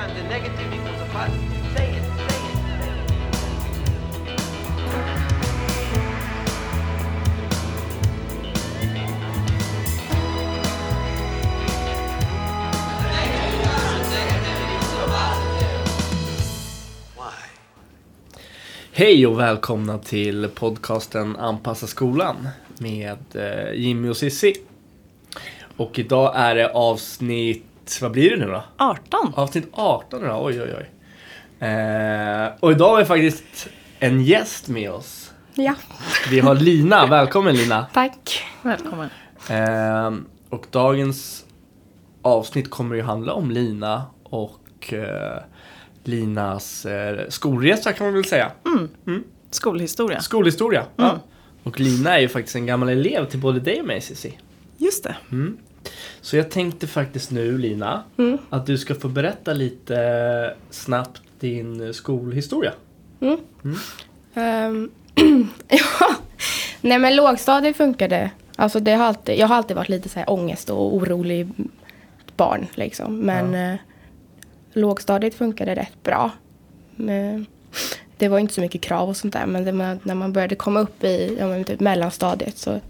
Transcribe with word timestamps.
Negative 0.00 0.16
times 0.16 0.24
a 0.24 0.28
negative 0.28 0.72
equals 0.72 1.00
a 1.00 1.06
positive. 1.12 1.76
Say 1.76 1.96
it. 1.96 2.02
Hej 18.92 19.26
och 19.26 19.40
välkomna 19.40 19.98
till 19.98 20.48
podcasten 20.54 21.36
Anpassa 21.36 21.86
skolan 21.86 22.48
med 22.78 23.18
eh, 23.34 23.72
Jimmy 23.72 24.08
och 24.08 24.16
Sissi. 24.16 24.54
Och 25.76 25.98
idag 25.98 26.32
är 26.36 26.54
det 26.54 26.70
avsnitt, 26.72 27.69
vad 28.02 28.10
blir 28.10 28.30
det 28.30 28.36
nu 28.36 28.46
då? 28.46 28.62
18. 28.76 29.32
Avsnitt 29.36 29.68
18 29.72 30.22
då, 30.22 30.40
oj 30.44 30.62
oj 30.62 30.74
oj. 30.78 30.90
Eh, 31.68 32.48
och 32.60 32.72
idag 32.72 32.88
har 32.88 32.98
vi 32.98 33.04
faktiskt 33.04 33.68
en 33.98 34.22
gäst 34.22 34.68
med 34.68 34.90
oss. 34.90 35.32
Ja, 35.54 35.74
Vi 36.30 36.40
har 36.40 36.54
Lina, 36.54 37.06
välkommen 37.06 37.54
Lina. 37.56 37.86
tack. 37.92 38.44
Välkommen. 38.62 39.08
Eh, 39.48 40.12
och 40.50 40.66
dagens 40.70 41.44
avsnitt 42.22 42.70
kommer 42.70 42.96
ju 42.96 43.02
handla 43.02 43.32
om 43.32 43.50
Lina 43.50 44.04
och 44.24 44.92
eh, 44.94 45.42
Linas 46.04 46.86
eh, 46.86 47.28
skolresa 47.28 47.92
kan 47.92 48.06
man 48.06 48.14
väl 48.14 48.24
säga. 48.24 48.52
Skolhistoria. 49.50 50.20
Skolhistoria. 50.20 50.84
Ja. 50.96 51.04
Mm. 51.08 51.20
Och 51.62 51.80
Lina 51.80 52.16
är 52.16 52.20
ju 52.20 52.28
faktiskt 52.28 52.56
en 52.56 52.66
gammal 52.66 52.88
elev 52.88 53.24
till 53.24 53.38
både 53.40 53.60
dig 53.60 53.80
och 53.80 53.86
mig 53.86 54.00
Cissi. 54.00 54.38
Just 54.78 55.04
det. 55.04 55.16
Så 56.20 56.36
jag 56.36 56.50
tänkte 56.50 56.86
faktiskt 56.86 57.30
nu 57.30 57.58
Lina, 57.58 58.02
att 58.50 58.66
du 58.66 58.78
ska 58.78 58.94
få 58.94 59.08
berätta 59.08 59.52
lite 59.52 60.54
snabbt 60.70 61.22
din 61.40 61.94
skolhistoria. 61.94 62.72
Ehm, 64.34 64.90
ja. 65.68 66.14
Nej 66.80 66.98
men 66.98 67.16
lågstadiet 67.16 67.76
funkade. 67.76 68.30
Alltså 68.56 68.80
det 68.80 68.92
har 68.94 69.04
alltid, 69.04 69.38
jag 69.38 69.46
har 69.46 69.56
alltid 69.56 69.76
varit 69.76 69.88
lite 69.88 70.08
så 70.08 70.18
här 70.18 70.30
ångest 70.30 70.70
och 70.70 70.94
orolig 70.94 71.48
barn 72.36 72.66
liksom. 72.74 73.18
Men 73.18 73.54
eh, 73.54 73.80
lågstadiet 74.72 75.34
funkade 75.34 75.74
rätt 75.74 76.02
bra. 76.02 76.30
Men, 76.96 77.46
det 78.16 78.28
var 78.28 78.38
inte 78.38 78.54
så 78.54 78.60
mycket 78.60 78.80
krav 78.80 79.08
och 79.08 79.16
sånt 79.16 79.32
där. 79.32 79.46
Men 79.46 79.64
det, 79.64 79.72
när 80.02 80.14
man 80.14 80.32
började 80.32 80.54
komma 80.54 80.80
upp 80.80 81.04
i 81.04 81.36
ja, 81.38 81.64
typ 81.64 81.80
mellanstadiet 81.80 82.58
så 82.58 82.80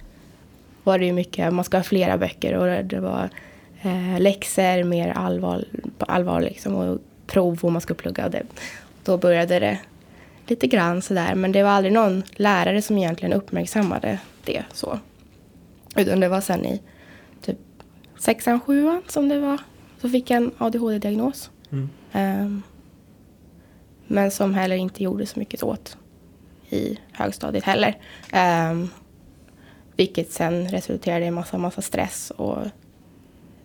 var 0.85 0.99
det 0.99 1.05
ju 1.07 1.13
mycket, 1.13 1.53
man 1.53 1.65
ska 1.65 1.77
ha 1.77 1.85
flera 1.85 2.19
böcker 2.19 2.55
och 2.55 2.85
det- 2.85 3.01
var 3.01 3.29
eh, 3.83 4.21
läxor, 4.21 4.85
mer 4.85 5.09
allvar, 5.11 5.65
allvar 5.99 6.41
liksom 6.41 6.75
och 6.75 6.99
prov 7.27 7.59
och 7.63 7.73
man 7.73 7.81
ska 7.81 7.95
plugga. 7.95 8.25
Och 8.25 8.31
det, 8.31 8.43
då 9.05 9.17
började 9.17 9.59
det 9.59 9.79
lite 10.47 10.67
grann 10.67 11.03
sådär. 11.03 11.35
Men 11.35 11.53
det 11.53 11.63
var 11.63 11.71
aldrig 11.71 11.93
någon 11.93 12.23
lärare 12.37 12.83
som 12.83 12.99
egentligen 12.99 13.33
uppmärksammade 13.33 14.19
det 14.45 14.65
så. 14.73 14.99
Utan 15.97 16.21
det 16.21 16.29
var 16.29 16.41
sen 16.41 16.67
i 16.67 16.81
typ 17.43 17.59
sexan, 18.19 18.61
sjuan 18.61 19.03
som 19.09 19.29
det 19.29 19.39
var. 19.41 19.59
Så 20.01 20.09
fick 20.09 20.31
jag 20.31 20.37
en 20.37 20.51
ADHD-diagnos. 20.59 21.51
Ehm, 22.13 22.63
men 24.07 24.31
som 24.31 24.55
heller 24.55 24.77
inte 24.77 25.03
gjorde 25.05 25.27
så 25.27 25.39
mycket 25.39 25.63
åt 25.63 25.97
i 26.69 26.99
högstadiet 27.13 27.65
heller. 27.65 27.97
Ehm, 28.33 28.89
vilket 30.01 30.33
sen 30.33 30.69
resulterade 30.69 31.25
i 31.27 31.31
massa, 31.31 31.59
massa 31.59 31.83
stress 31.83 32.33
och 32.37 32.59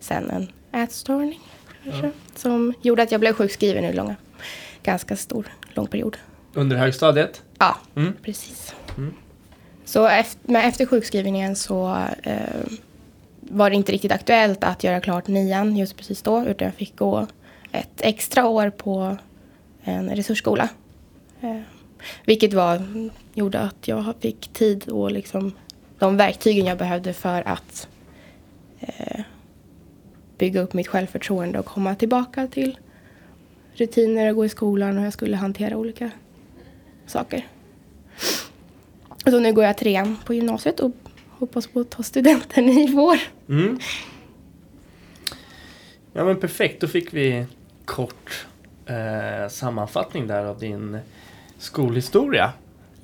sen 0.00 0.30
en 0.30 0.48
ätstörning. 0.82 1.40
kanske, 1.84 2.10
Som 2.34 2.74
gjorde 2.82 3.02
att 3.02 3.12
jag 3.12 3.20
blev 3.20 3.32
sjukskriven 3.32 3.84
i 3.84 3.92
långa, 3.92 4.16
ganska 4.82 5.16
stor, 5.16 5.46
lång 5.74 5.86
period. 5.86 6.16
Under 6.54 6.76
högstadiet. 6.76 7.42
Ja, 7.58 7.76
Mm. 7.94 8.12
precis. 8.22 8.74
Så 9.84 10.06
efter, 10.06 10.40
men 10.52 10.62
efter 10.68 10.86
sjukskrivningen 10.86 11.56
så 11.56 11.96
eh, 12.22 12.36
var 13.40 13.70
det 13.70 13.76
inte 13.76 13.92
riktigt 13.92 14.12
aktuellt 14.12 14.64
att 14.64 14.84
göra 14.84 15.00
klart 15.00 15.26
nian 15.28 15.76
just 15.76 15.96
precis 15.96 16.22
då. 16.22 16.44
Utan 16.46 16.64
jag 16.64 16.74
fick 16.74 16.96
gå 16.96 17.26
ett 17.72 18.00
extra 18.00 18.46
år 18.46 18.70
på 18.70 19.16
en 19.82 20.10
resursskola. 20.10 20.68
Eh, 21.40 21.60
vilket 22.24 22.52
var, 22.54 22.82
gjorde 23.34 23.58
att 23.60 23.88
jag 23.88 24.14
fick 24.20 24.48
tid 24.52 24.88
och 24.88 25.10
liksom 25.10 25.52
de 25.98 26.16
verktygen 26.16 26.66
jag 26.66 26.78
behövde 26.78 27.12
för 27.12 27.48
att 27.48 27.88
eh, 28.80 29.20
bygga 30.38 30.60
upp 30.60 30.72
mitt 30.72 30.88
självförtroende 30.88 31.58
och 31.58 31.66
komma 31.66 31.94
tillbaka 31.94 32.46
till 32.46 32.78
rutiner 33.74 34.30
och 34.30 34.36
gå 34.36 34.44
i 34.44 34.48
skolan 34.48 34.98
och 34.98 35.04
jag 35.04 35.12
skulle 35.12 35.36
hantera 35.36 35.76
olika 35.76 36.10
saker. 37.06 37.46
Så 39.24 39.38
nu 39.38 39.52
går 39.52 39.64
jag 39.64 39.78
trean 39.78 40.16
på 40.24 40.34
gymnasiet 40.34 40.80
och 40.80 40.92
hoppas 41.30 41.66
på 41.66 41.80
att 41.80 41.90
ta 41.90 42.02
studenten 42.02 42.68
i 42.68 42.92
vår. 42.92 43.18
Mm. 43.48 43.78
Ja 46.12 46.24
men 46.24 46.40
perfekt, 46.40 46.80
då 46.80 46.88
fick 46.88 47.14
vi 47.14 47.46
kort 47.84 48.46
eh, 48.86 49.48
sammanfattning 49.48 50.26
där 50.26 50.44
av 50.44 50.58
din 50.58 50.98
skolhistoria. 51.58 52.52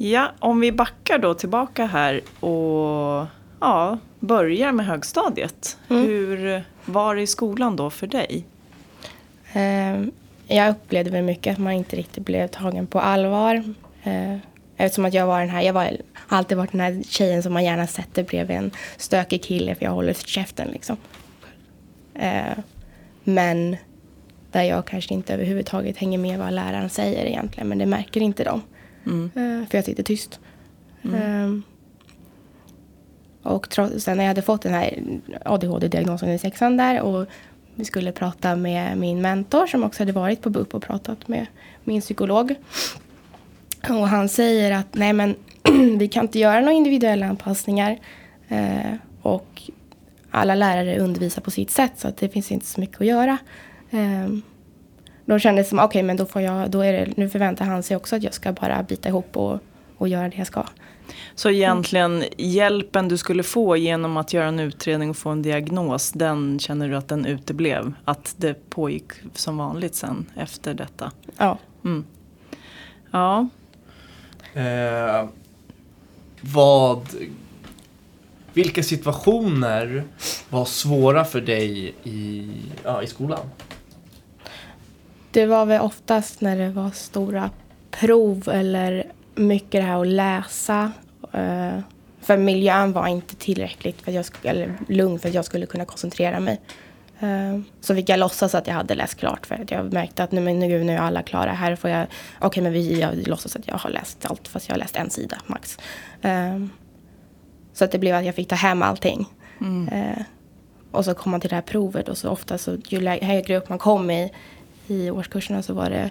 Ja, 0.04 0.32
om 0.38 0.60
vi 0.60 0.72
backar 0.72 1.18
då 1.18 1.34
tillbaka 1.34 1.86
här 1.86 2.20
och 2.40 3.26
ja, 3.60 3.98
börjar 4.20 4.72
med 4.72 4.86
högstadiet. 4.86 5.78
Hur 5.88 6.64
var 6.84 7.14
det 7.14 7.22
i 7.22 7.26
skolan 7.26 7.76
då 7.76 7.90
för 7.90 8.06
dig? 8.06 8.44
Eh, 9.52 10.02
jag 10.46 10.70
upplevde 10.70 11.10
väl 11.10 11.24
mycket 11.24 11.52
att 11.52 11.58
man 11.58 11.72
inte 11.72 11.96
riktigt 11.96 12.24
blev 12.24 12.46
tagen 12.46 12.86
på 12.86 13.00
allvar. 13.00 13.74
Eh, 14.02 14.36
eftersom 14.76 15.04
att 15.04 15.14
jag 15.14 15.26
var 15.26 15.40
den 15.40 15.50
här, 15.50 15.62
jag 15.62 15.72
var, 15.72 15.96
har 16.14 16.38
alltid 16.38 16.56
varit 16.56 16.72
den 16.72 16.80
här 16.80 17.02
tjejen 17.08 17.42
som 17.42 17.52
man 17.52 17.64
gärna 17.64 17.86
sätter 17.86 18.22
bredvid 18.22 18.56
en 18.56 18.70
stökig 18.96 19.42
kille 19.42 19.74
för 19.74 19.84
jag 19.84 19.92
håller 19.92 20.12
käften 20.12 20.68
liksom. 20.68 20.96
Eh, 22.14 22.58
men 23.24 23.76
där 24.50 24.62
jag 24.62 24.86
kanske 24.86 25.14
inte 25.14 25.34
överhuvudtaget 25.34 25.96
hänger 25.96 26.18
med 26.18 26.38
vad 26.38 26.52
läraren 26.52 26.90
säger 26.90 27.26
egentligen. 27.26 27.68
Men 27.68 27.78
det 27.78 27.86
märker 27.86 28.20
inte 28.20 28.44
de. 28.44 28.62
Eh, 29.06 29.68
för 29.68 29.78
jag 29.78 29.84
sitter 29.84 30.02
tyst. 30.02 30.40
Eh, 31.02 31.52
och 33.42 33.70
trots, 33.70 34.04
sen 34.04 34.16
när 34.16 34.24
jag 34.24 34.28
hade 34.28 34.42
fått 34.42 34.62
den 34.62 34.74
här 34.74 35.02
ADHD-diagnosen 35.44 36.30
i 36.30 36.38
sexan 36.38 36.76
där 36.76 37.00
och 37.00 37.26
vi 37.74 37.84
skulle 37.84 38.12
prata 38.12 38.56
med 38.56 38.98
min 38.98 39.22
mentor 39.22 39.66
som 39.66 39.84
också 39.84 40.02
hade 40.02 40.12
varit 40.12 40.42
på 40.42 40.50
BUP 40.50 40.74
och 40.74 40.82
pratat 40.82 41.28
med 41.28 41.46
min 41.84 42.00
psykolog. 42.00 42.54
Och 43.88 44.08
han 44.08 44.28
säger 44.28 44.72
att 44.72 44.94
nej 44.94 45.12
men 45.12 45.34
vi 45.98 46.08
kan 46.08 46.24
inte 46.24 46.38
göra 46.38 46.60
några 46.60 46.72
individuella 46.72 47.26
anpassningar. 47.26 47.98
Eh, 48.48 48.94
och 49.22 49.62
alla 50.30 50.54
lärare 50.54 50.98
undervisar 50.98 51.42
på 51.42 51.50
sitt 51.50 51.70
sätt 51.70 51.92
så 51.96 52.08
att 52.08 52.16
det 52.16 52.28
finns 52.28 52.52
inte 52.52 52.66
så 52.66 52.80
mycket 52.80 53.00
att 53.00 53.06
göra. 53.06 53.38
Eh, 53.90 54.28
då 55.24 55.38
kändes 55.38 55.66
det 55.66 55.70
som, 55.70 55.78
okej 55.78 56.02
men 56.02 56.16
då 56.16 56.26
får 56.26 56.42
jag, 56.42 56.70
då 56.70 56.80
är 56.80 56.92
det, 56.92 57.16
nu 57.16 57.28
förväntar 57.28 57.64
han 57.64 57.82
sig 57.82 57.96
också 57.96 58.16
att 58.16 58.22
jag 58.22 58.34
ska 58.34 58.52
bara 58.52 58.82
bita 58.82 59.08
ihop 59.08 59.36
och, 59.36 59.58
och 59.98 60.08
göra 60.08 60.28
det 60.28 60.36
jag 60.36 60.46
ska. 60.46 60.64
Så 61.34 61.50
egentligen 61.50 62.24
hjälpen 62.36 63.08
du 63.08 63.18
skulle 63.18 63.42
få 63.42 63.76
genom 63.76 64.16
att 64.16 64.32
göra 64.32 64.46
en 64.46 64.60
utredning 64.60 65.10
och 65.10 65.16
få 65.16 65.30
en 65.30 65.42
diagnos, 65.42 66.12
den 66.12 66.58
känner 66.58 66.88
du 66.88 66.96
att 66.96 67.08
den 67.08 67.26
uteblev? 67.26 67.92
Att 68.04 68.34
det 68.36 68.70
pågick 68.70 69.12
som 69.34 69.56
vanligt 69.56 69.94
sen 69.94 70.26
efter 70.36 70.74
detta? 70.74 71.12
Ja. 71.36 71.58
Mm. 71.84 72.04
Ja, 73.10 73.48
Eh, 74.54 75.28
vad, 76.40 77.08
vilka 78.52 78.82
situationer 78.82 80.04
var 80.48 80.64
svåra 80.64 81.24
för 81.24 81.40
dig 81.40 81.94
i, 82.04 82.50
ja, 82.82 83.02
i 83.02 83.06
skolan? 83.06 83.46
Det 85.32 85.46
var 85.46 85.66
väl 85.66 85.80
oftast 85.80 86.40
när 86.40 86.56
det 86.58 86.68
var 86.70 86.90
stora 86.90 87.50
prov 87.90 88.48
eller 88.48 89.04
mycket 89.34 89.70
det 89.70 89.80
här 89.82 90.00
att 90.00 90.06
läsa. 90.06 90.92
Eh, 91.32 91.78
för 92.20 92.36
miljön 92.36 92.92
var 92.92 93.06
inte 93.06 93.36
tillräckligt 93.36 94.02
för 94.02 94.10
att 94.10 94.14
jag 94.14 94.22
sk- 94.22 94.48
eller 94.48 94.78
lugn 94.88 95.18
för 95.18 95.28
att 95.28 95.34
jag 95.34 95.44
skulle 95.44 95.66
kunna 95.66 95.84
koncentrera 95.84 96.40
mig. 96.40 96.60
Eh, 97.20 97.60
så 97.80 97.94
fick 97.94 98.08
jag 98.08 98.18
låtsas 98.18 98.54
att 98.54 98.66
jag 98.66 98.74
hade 98.74 98.94
läst 98.94 99.14
klart 99.14 99.46
för 99.46 99.54
att 99.54 99.70
jag 99.70 99.92
märkte 99.92 100.24
att 100.24 100.32
nu, 100.32 100.40
men 100.40 100.58
nu, 100.58 100.84
nu 100.84 100.92
är 100.92 100.98
alla 100.98 101.22
klara. 101.22 101.52
Här 101.52 101.76
får 101.76 101.90
jag, 101.90 102.06
okej 102.40 102.62
men 102.62 102.72
vi, 102.72 103.00
jag 103.00 103.28
låtsas 103.28 103.56
att 103.56 103.68
jag 103.68 103.74
har 103.74 103.90
läst 103.90 104.26
allt 104.26 104.48
fast 104.48 104.68
jag 104.68 104.74
har 104.74 104.78
läst 104.80 104.96
en 104.96 105.10
sida 105.10 105.36
max. 105.46 105.78
Eh, 106.22 106.64
så 107.72 107.84
att 107.84 107.90
det 107.92 107.98
blev 107.98 108.16
att 108.16 108.24
jag 108.24 108.34
fick 108.34 108.48
ta 108.48 108.54
hem 108.56 108.82
allting. 108.82 109.26
Eh, 109.92 110.22
och 110.90 111.04
så 111.04 111.14
kom 111.14 111.30
man 111.30 111.40
till 111.40 111.50
det 111.50 111.56
här 111.56 111.62
provet 111.62 112.08
och 112.08 112.18
så 112.18 112.28
ofta 112.30 112.58
så 112.58 112.76
ju 112.88 113.08
högre 113.08 113.56
upp 113.56 113.68
man 113.68 113.78
kom 113.78 114.10
i, 114.10 114.32
i 114.86 115.10
årskurserna 115.10 115.62
så 115.62 115.74
var 115.74 115.90
det 115.90 116.10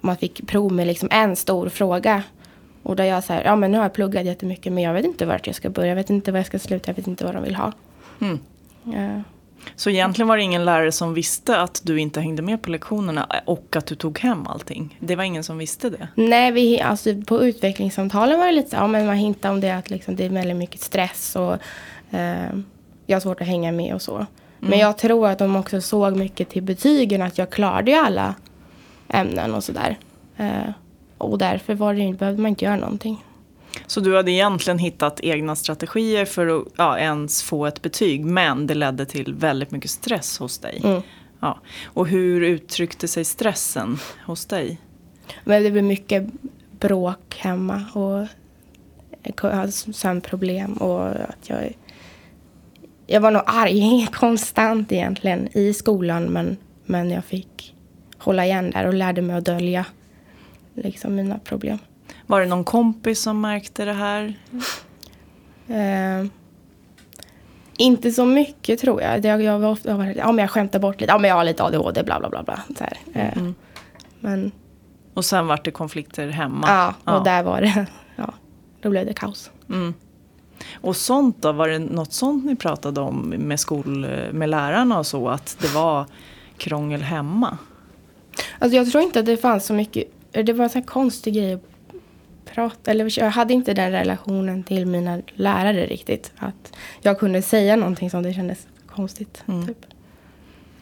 man 0.00 0.16
fick 0.16 0.46
prov 0.46 0.72
med 0.72 0.86
liksom 0.86 1.08
en 1.12 1.36
stor 1.36 1.68
fråga. 1.68 2.22
Och 2.82 2.96
där 2.96 3.04
jag 3.04 3.24
säger, 3.24 3.44
ja 3.44 3.56
men 3.56 3.70
nu 3.70 3.76
har 3.78 3.84
jag 3.84 3.92
pluggat 3.92 4.24
jättemycket 4.24 4.72
men 4.72 4.82
jag 4.82 4.94
vet 4.94 5.04
inte 5.04 5.26
vart 5.26 5.46
jag 5.46 5.56
ska 5.56 5.70
börja, 5.70 5.88
jag 5.88 5.96
vet 5.96 6.10
inte 6.10 6.32
var 6.32 6.38
jag 6.38 6.46
ska 6.46 6.58
sluta, 6.58 6.90
jag 6.90 6.96
vet 6.96 7.06
inte 7.06 7.24
vad 7.24 7.34
de 7.34 7.42
vill 7.42 7.54
ha. 7.54 7.72
Mm. 8.20 8.38
Ja. 8.84 9.22
Så 9.76 9.90
egentligen 9.90 10.28
var 10.28 10.36
det 10.36 10.42
ingen 10.42 10.64
lärare 10.64 10.92
som 10.92 11.14
visste 11.14 11.60
att 11.60 11.80
du 11.84 12.00
inte 12.00 12.20
hängde 12.20 12.42
med 12.42 12.62
på 12.62 12.70
lektionerna 12.70 13.26
och 13.44 13.76
att 13.76 13.86
du 13.86 13.94
tog 13.94 14.18
hem 14.18 14.46
allting? 14.46 14.98
Det 15.00 15.16
var 15.16 15.24
ingen 15.24 15.44
som 15.44 15.58
visste 15.58 15.90
det? 15.90 16.08
Nej, 16.14 16.52
vi, 16.52 16.80
alltså, 16.80 17.22
på 17.26 17.44
utvecklingssamtalen 17.44 18.38
var 18.38 18.46
det 18.46 18.52
lite 18.52 18.70
så, 18.70 18.76
ja, 18.76 18.86
men 18.86 19.06
man 19.06 19.16
hintade 19.16 19.54
om 19.54 19.60
det 19.60 19.70
att 19.70 19.90
liksom, 19.90 20.16
det 20.16 20.24
är 20.24 20.28
väldigt 20.30 20.56
mycket 20.56 20.80
stress 20.80 21.36
och 21.36 21.52
eh, 22.16 22.50
jag 23.06 23.16
har 23.16 23.20
svårt 23.20 23.40
att 23.40 23.46
hänga 23.46 23.72
med 23.72 23.94
och 23.94 24.02
så. 24.02 24.26
Men 24.60 24.78
jag 24.78 24.98
tror 24.98 25.28
att 25.28 25.38
de 25.38 25.56
också 25.56 25.80
såg 25.80 26.16
mycket 26.16 26.48
till 26.48 26.62
betygen, 26.62 27.22
att 27.22 27.38
jag 27.38 27.50
klarade 27.50 27.90
ju 27.90 27.96
alla 27.96 28.34
ämnen 29.08 29.54
och 29.54 29.64
sådär. 29.64 29.98
Eh, 30.36 30.70
och 31.18 31.38
därför 31.38 31.74
var 31.74 31.94
det, 31.94 32.18
behövde 32.18 32.42
man 32.42 32.48
inte 32.48 32.64
göra 32.64 32.76
någonting. 32.76 33.24
Så 33.86 34.00
du 34.00 34.16
hade 34.16 34.30
egentligen 34.30 34.78
hittat 34.78 35.20
egna 35.20 35.56
strategier 35.56 36.24
för 36.24 36.58
att 36.58 36.64
ja, 36.76 36.98
ens 36.98 37.42
få 37.42 37.66
ett 37.66 37.82
betyg 37.82 38.24
men 38.24 38.66
det 38.66 38.74
ledde 38.74 39.06
till 39.06 39.34
väldigt 39.34 39.70
mycket 39.70 39.90
stress 39.90 40.38
hos 40.38 40.58
dig? 40.58 40.80
Mm. 40.84 41.02
Ja. 41.40 41.58
Och 41.84 42.06
hur 42.06 42.42
uttryckte 42.42 43.08
sig 43.08 43.24
stressen 43.24 43.98
hos 44.26 44.46
dig? 44.46 44.80
Men 45.44 45.62
det 45.62 45.70
blev 45.70 45.84
mycket 45.84 46.26
bråk 46.80 47.36
hemma 47.38 47.84
och 47.92 48.26
jag 49.42 49.50
hade 49.50 49.72
sömnproblem 49.72 50.72
och 50.72 51.06
att 51.06 51.48
jag... 51.48 51.72
Jag 53.10 53.20
var 53.20 53.30
nog 53.30 53.42
arg 53.46 54.08
konstant 54.12 54.92
egentligen 54.92 55.48
i 55.52 55.74
skolan 55.74 56.24
men, 56.24 56.56
men 56.86 57.10
jag 57.10 57.24
fick 57.24 57.74
hålla 58.18 58.44
igen 58.46 58.70
där 58.70 58.86
och 58.86 58.94
lärde 58.94 59.22
mig 59.22 59.36
att 59.36 59.44
dölja 59.44 59.84
liksom 60.74 61.14
mina 61.14 61.38
problem. 61.38 61.78
Var 62.26 62.40
det 62.40 62.46
någon 62.46 62.64
kompis 62.64 63.20
som 63.22 63.40
märkte 63.40 63.84
det 63.84 63.92
här? 63.92 64.34
Eh, 65.68 66.26
inte 67.76 68.10
så 68.12 68.24
mycket 68.24 68.80
tror 68.80 69.02
jag. 69.02 69.22
Det, 69.22 69.28
jag, 69.28 69.58
var 69.58 69.68
ofta, 69.70 69.88
jag, 69.88 69.96
var, 69.96 70.14
ja, 70.16 70.32
men 70.32 70.38
jag 70.38 70.50
skämtar 70.50 70.78
bort 70.78 71.00
lite. 71.00 71.12
Ja, 71.12 71.18
men 71.18 71.28
jag 71.28 71.36
har 71.36 71.44
lite 71.44 71.64
ADHD, 71.64 72.02
bla 72.02 72.18
bla 72.20 72.28
bla. 72.28 72.42
bla 72.42 72.60
så. 72.78 72.84
Eh, 73.18 73.42
Men 74.20 74.52
Och 75.14 75.24
sen 75.24 75.46
vart 75.46 75.64
det 75.64 75.70
konflikter 75.70 76.28
hemma? 76.28 76.94
ja, 77.04 77.18
och 77.18 77.24
där 77.24 77.42
var 77.42 77.60
det. 77.60 77.86
Ja, 78.16 78.34
då 78.80 78.90
blev 78.90 79.06
det 79.06 79.12
kaos. 79.14 79.50
Mm. 79.68 79.94
Och 80.74 80.96
sånt 80.96 81.42
då, 81.42 81.52
var 81.52 81.68
det 81.68 81.78
något 81.78 82.12
sånt 82.12 82.44
ni 82.44 82.56
pratade 82.56 83.00
om 83.00 83.28
med, 83.28 83.60
skol, 83.60 84.06
med 84.32 84.48
lärarna 84.48 84.98
och 84.98 85.06
så? 85.06 85.28
Att 85.28 85.56
det 85.60 85.74
var 85.74 86.06
krångel 86.56 87.02
hemma? 87.02 87.58
Alltså 88.58 88.76
jag 88.76 88.90
tror 88.90 89.04
inte 89.04 89.20
att 89.20 89.26
det 89.26 89.36
fanns 89.36 89.66
så 89.66 89.74
mycket. 89.74 90.04
Det 90.32 90.52
var 90.52 90.64
en 90.64 90.70
sån 90.70 90.82
konstig 90.82 91.34
grej 91.34 91.52
att 91.52 91.62
prata. 92.54 92.90
Eller 92.90 93.18
jag 93.18 93.30
hade 93.30 93.54
inte 93.54 93.74
den 93.74 93.92
relationen 93.92 94.62
till 94.62 94.86
mina 94.86 95.22
lärare 95.34 95.86
riktigt. 95.86 96.32
Att 96.36 96.72
jag 97.00 97.18
kunde 97.18 97.42
säga 97.42 97.76
någonting 97.76 98.10
som 98.10 98.22
det 98.22 98.32
kändes 98.32 98.66
konstigt. 98.86 99.42
Typ. 99.66 99.86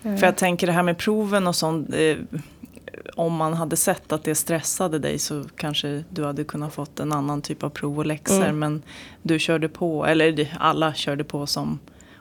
För 0.02 0.26
jag 0.26 0.36
tänker 0.36 0.66
det 0.66 0.72
här 0.72 0.82
med 0.82 0.98
proven 0.98 1.46
och 1.46 1.56
sånt. 1.56 1.94
Eh, 1.94 2.16
om 3.14 3.34
man 3.34 3.54
hade 3.54 3.76
sett 3.76 4.12
att 4.12 4.24
det 4.24 4.34
stressade 4.34 4.98
dig 4.98 5.18
så 5.18 5.44
kanske 5.56 6.04
du 6.10 6.24
hade 6.24 6.44
kunnat 6.44 6.74
fått 6.74 7.00
en 7.00 7.12
annan 7.12 7.42
typ 7.42 7.62
av 7.62 7.70
prov 7.70 7.98
och 7.98 8.06
läxor. 8.06 8.44
Mm. 8.44 8.58
Men 8.58 8.82
du 9.22 9.38
körde 9.38 9.68
på, 9.68 10.06
eller 10.06 10.56
alla 10.60 10.94
körde 10.94 11.24
på 11.24 11.46
som 11.46 11.78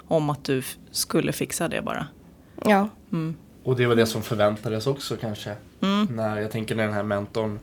om 0.07 0.29
att 0.29 0.43
du 0.43 0.63
skulle 0.91 1.31
fixa 1.31 1.67
det 1.67 1.81
bara. 1.81 2.07
Ja. 2.65 2.89
Och 3.63 3.75
det 3.75 3.85
var 3.85 3.95
det 3.95 4.05
som 4.05 4.21
förväntades 4.21 4.87
också 4.87 5.17
kanske. 5.17 5.55
När 6.09 6.41
jag 6.41 6.51
tänker 6.51 6.75
när 6.75 6.83
den 6.83 6.93
här 6.93 7.03
mentorn 7.03 7.59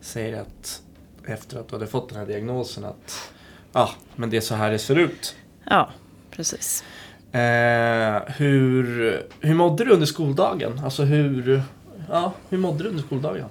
säger 0.00 0.40
att 0.40 0.82
efter 1.26 1.60
att 1.60 1.68
du 1.68 1.74
hade 1.74 1.86
fått 1.86 2.08
den 2.08 2.18
här 2.18 2.26
diagnosen 2.26 2.84
att 2.84 3.32
ja, 3.72 3.90
men 4.16 4.30
det 4.30 4.36
är 4.36 4.40
så 4.40 4.54
här 4.54 4.70
det 4.70 4.78
ser 4.78 4.96
ut. 4.96 5.34
Ja, 5.64 5.90
precis. 6.30 6.84
Eh, 7.32 8.22
hur, 8.26 9.20
hur 9.40 9.54
mådde 9.54 9.84
du 9.84 9.90
under 9.90 10.06
skoldagen? 10.06 10.80
Alltså 10.84 11.02
hur, 11.02 11.62
ja, 12.08 12.32
hur 12.48 12.58
mådde 12.58 12.82
du 12.82 12.88
under 12.88 13.02
skoldagen? 13.02 13.48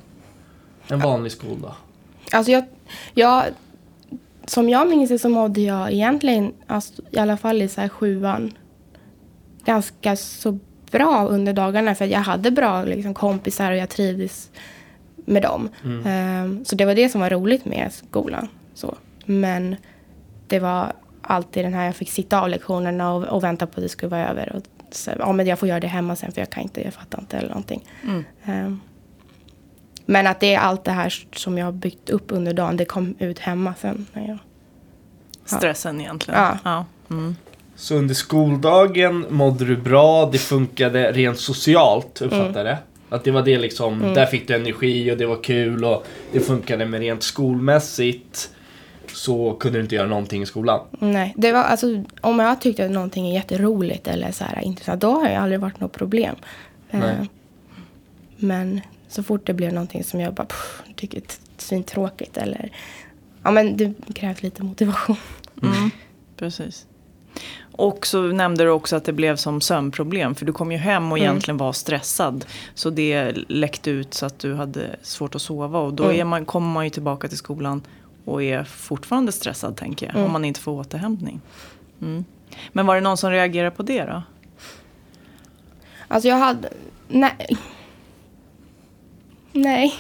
En 0.88 1.00
vanlig 1.00 1.31
skoldag. 1.31 1.74
Alltså 2.31 2.51
jag, 2.51 2.63
jag, 3.13 3.44
som 4.45 4.69
jag 4.69 4.89
minns 4.89 5.09
det 5.09 5.19
så 5.19 5.30
mådde 5.30 5.62
jag 5.62 5.92
egentligen, 5.92 6.53
alltså, 6.68 7.01
i 7.12 7.18
alla 7.18 7.38
fall 7.38 7.62
i 7.62 7.68
så 7.68 7.81
här 7.81 7.89
sjuan, 7.89 8.53
ganska 9.65 10.15
så 10.15 10.59
bra 10.92 11.27
under 11.27 11.53
dagarna. 11.53 11.95
För 11.95 12.06
jag 12.06 12.19
hade 12.19 12.51
bra 12.51 12.83
liksom, 12.83 13.13
kompisar 13.13 13.71
och 13.71 13.77
jag 13.77 13.89
trivdes 13.89 14.50
med 15.15 15.42
dem. 15.42 15.69
Ehm, 16.06 16.65
så 16.65 16.75
det 16.75 16.86
var 16.86 16.95
det 16.95 17.09
som 17.09 17.21
var 17.21 17.30
roligt 17.30 17.65
med 17.65 17.94
skolan. 17.94 18.47
Så. 18.74 18.95
Men 19.25 19.75
det 20.47 20.59
var 20.59 20.94
alltid 21.21 21.65
den 21.65 21.74
här, 21.74 21.86
jag 21.86 21.95
fick 21.95 22.12
sitta 22.12 22.42
av 22.42 22.50
lektionerna 22.50 23.13
och, 23.13 23.24
och 23.24 23.44
vänta 23.44 23.68
på 23.68 23.80
att 23.80 23.83
det 23.83 23.89
skulle 23.89 24.09
vara 24.09 24.30
över. 24.30 24.56
Och 24.56 24.63
så, 24.93 25.11
ja, 25.19 25.31
men 25.31 25.47
jag 25.47 25.59
får 25.59 25.69
göra 25.69 25.79
det 25.79 25.88
hemma 25.88 26.15
sen 26.15 26.31
för 26.31 26.41
jag 26.41 26.49
kan 26.49 26.63
inte, 26.63 26.81
jag 26.81 26.93
fattar 26.93 27.19
inte 27.19 27.38
eller 27.38 27.49
någonting. 27.49 27.83
Ehm, 28.45 28.79
men 30.05 30.27
att 30.27 30.39
det 30.39 30.53
är 30.53 30.59
allt 30.59 30.83
det 30.83 30.91
här 30.91 31.13
som 31.33 31.57
jag 31.57 31.65
har 31.65 31.71
byggt 31.71 32.09
upp 32.09 32.25
under 32.27 32.53
dagen, 32.53 32.77
det 32.77 32.85
kom 32.85 33.15
ut 33.19 33.39
hemma 33.39 33.73
sen. 33.81 34.05
När 34.13 34.27
jag, 34.27 34.38
Stressen 35.45 36.01
egentligen. 36.01 36.39
Ja. 36.39 36.57
Ja. 36.63 36.85
Mm. 37.09 37.35
Så 37.75 37.95
under 37.95 38.13
skoldagen 38.13 39.25
mådde 39.29 39.65
du 39.65 39.77
bra, 39.77 40.29
det 40.31 40.38
funkade 40.38 41.11
rent 41.11 41.39
socialt, 41.39 42.21
uppfattade 42.21 42.57
jag 42.57 42.65
det? 42.65 42.77
Att 43.09 43.23
det 43.23 43.31
var 43.31 43.41
det 43.41 43.57
liksom, 43.57 43.99
där 43.99 44.25
fick 44.25 44.47
du 44.47 44.55
energi 44.55 45.11
och 45.11 45.17
det 45.17 45.25
var 45.25 45.44
kul 45.44 45.85
och 45.85 46.07
det 46.31 46.39
funkade 46.39 46.85
men 46.85 46.99
rent 46.99 47.23
skolmässigt 47.23 48.49
så 49.13 49.53
kunde 49.53 49.77
du 49.77 49.83
inte 49.83 49.95
göra 49.95 50.07
någonting 50.07 50.41
i 50.41 50.45
skolan. 50.45 50.79
nej, 50.99 51.33
det 51.37 51.51
var 51.51 51.63
alltså, 51.63 52.03
om 52.21 52.39
jag 52.39 52.61
tyckte 52.61 52.85
att 52.85 52.91
någonting 52.91 53.29
är 53.29 53.33
jätteroligt 53.33 54.07
eller 54.07 54.31
så 54.31 54.43
här 54.43 54.61
intressant, 54.63 55.01
då 55.01 55.11
har 55.11 55.29
det 55.29 55.39
aldrig 55.39 55.59
varit 55.59 55.79
något 55.79 55.91
problem. 55.91 56.35
Nej. 56.91 57.09
Eh, 57.09 57.25
men 58.37 58.81
så 59.07 59.23
fort 59.23 59.45
det 59.45 59.53
blev 59.53 59.73
någonting 59.73 60.03
som 60.03 60.19
jag 60.19 60.33
bara 60.33 60.45
pff, 60.45 60.81
tycker 60.95 61.17
är 61.17 61.23
svintråkigt 61.57 62.37
eller 62.37 62.71
ja 63.43 63.51
men 63.51 63.77
det 63.77 63.93
krävs 64.15 64.43
lite 64.43 64.63
motivation. 64.63 65.15
Precis. 66.37 66.85
Och 67.71 68.07
så 68.07 68.21
nämnde 68.21 68.63
du 68.63 68.69
också 68.69 68.95
att 68.95 69.05
det 69.05 69.13
blev 69.13 69.35
som 69.35 69.61
sömnproblem. 69.61 70.35
För 70.35 70.45
du 70.45 70.53
kom 70.53 70.71
ju 70.71 70.77
hem 70.77 71.11
och 71.11 71.19
egentligen 71.19 71.57
var 71.57 71.73
stressad. 71.73 72.45
Så 72.73 72.89
det 72.89 73.31
läckte 73.47 73.91
ut 73.91 74.13
så 74.13 74.25
att 74.25 74.39
du 74.39 74.53
hade 74.53 74.95
svårt 75.01 75.35
att 75.35 75.41
sova. 75.41 75.80
Och 75.80 75.94
då 75.94 76.11
är 76.11 76.23
man, 76.23 76.45
kommer 76.45 76.73
man 76.73 76.83
ju 76.83 76.89
tillbaka 76.89 77.27
till 77.27 77.37
skolan 77.37 77.81
och 78.31 78.44
är 78.44 78.64
fortfarande 78.64 79.31
stressad 79.31 79.78
tänker 79.78 80.11
jag. 80.16 80.26
Om 80.26 80.31
man 80.31 80.45
inte 80.45 80.59
får 80.59 80.71
återhämtning. 80.71 81.42
Mm. 82.02 82.26
Men 82.71 82.85
var 82.85 82.95
det 82.95 83.02
någon 83.02 83.18
som 83.18 83.31
reagerade 83.31 83.71
på 83.71 83.83
det 83.83 84.04
då? 84.06 84.23
Alltså 86.07 86.30
jag 86.30 86.35
hade, 86.35 86.69
nej. 87.07 87.57
Nej, 89.52 89.94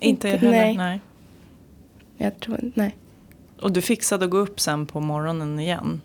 Inte 0.00 0.28
Inte- 0.28 0.38
heller? 0.38 0.50
nej. 0.64 0.76
nej. 0.76 1.00
jag 2.16 2.40
tror 2.40 2.72
nej. 2.74 2.96
Och 3.60 3.72
du 3.72 3.82
fixade 3.82 4.24
att 4.24 4.30
gå 4.30 4.36
upp 4.38 4.60
sen 4.60 4.86
på 4.86 5.00
morgonen 5.00 5.60
igen? 5.60 6.00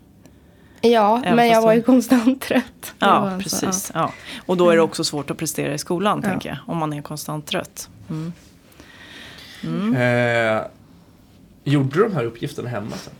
Ja, 0.80 1.20
Även 1.24 1.36
men 1.36 1.48
jag 1.48 1.62
var 1.62 1.72
ju 1.72 1.82
konstant 1.82 2.40
trött. 2.42 2.94
Ja, 2.98 3.06
alltså, 3.06 3.38
precis. 3.50 3.90
Ja. 3.94 4.12
Och 4.46 4.56
då 4.56 4.70
är 4.70 4.76
det 4.76 4.82
också 4.82 5.04
svårt 5.04 5.30
att 5.30 5.36
prestera 5.36 5.74
i 5.74 5.78
skolan, 5.78 6.20
Ja. 6.24 6.28
tänker 6.30 6.48
jag. 6.48 6.58
Om 6.66 6.76
man 6.78 6.92
är 6.92 7.02
konstant 7.02 7.46
trött. 7.46 7.88
Mm. 9.62 9.94
Eh, 9.96 10.62
gjorde 11.64 11.88
du 11.98 12.02
de 12.02 12.12
här 12.14 12.24
uppgifterna 12.24 12.68
hemma 12.68 12.96
sen? 12.96 13.12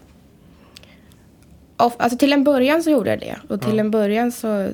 Och, 1.77 1.93
alltså 1.99 2.19
till 2.19 2.33
en 2.33 2.45
början 2.45 2.83
så 2.83 2.91
gjorde 2.91 3.11
jag 3.11 3.21
det. 3.21 3.37
Och 3.49 3.61
till 3.61 3.75
Ja. 3.75 3.81
en 3.81 3.91
början 3.91 4.33
så... 4.33 4.73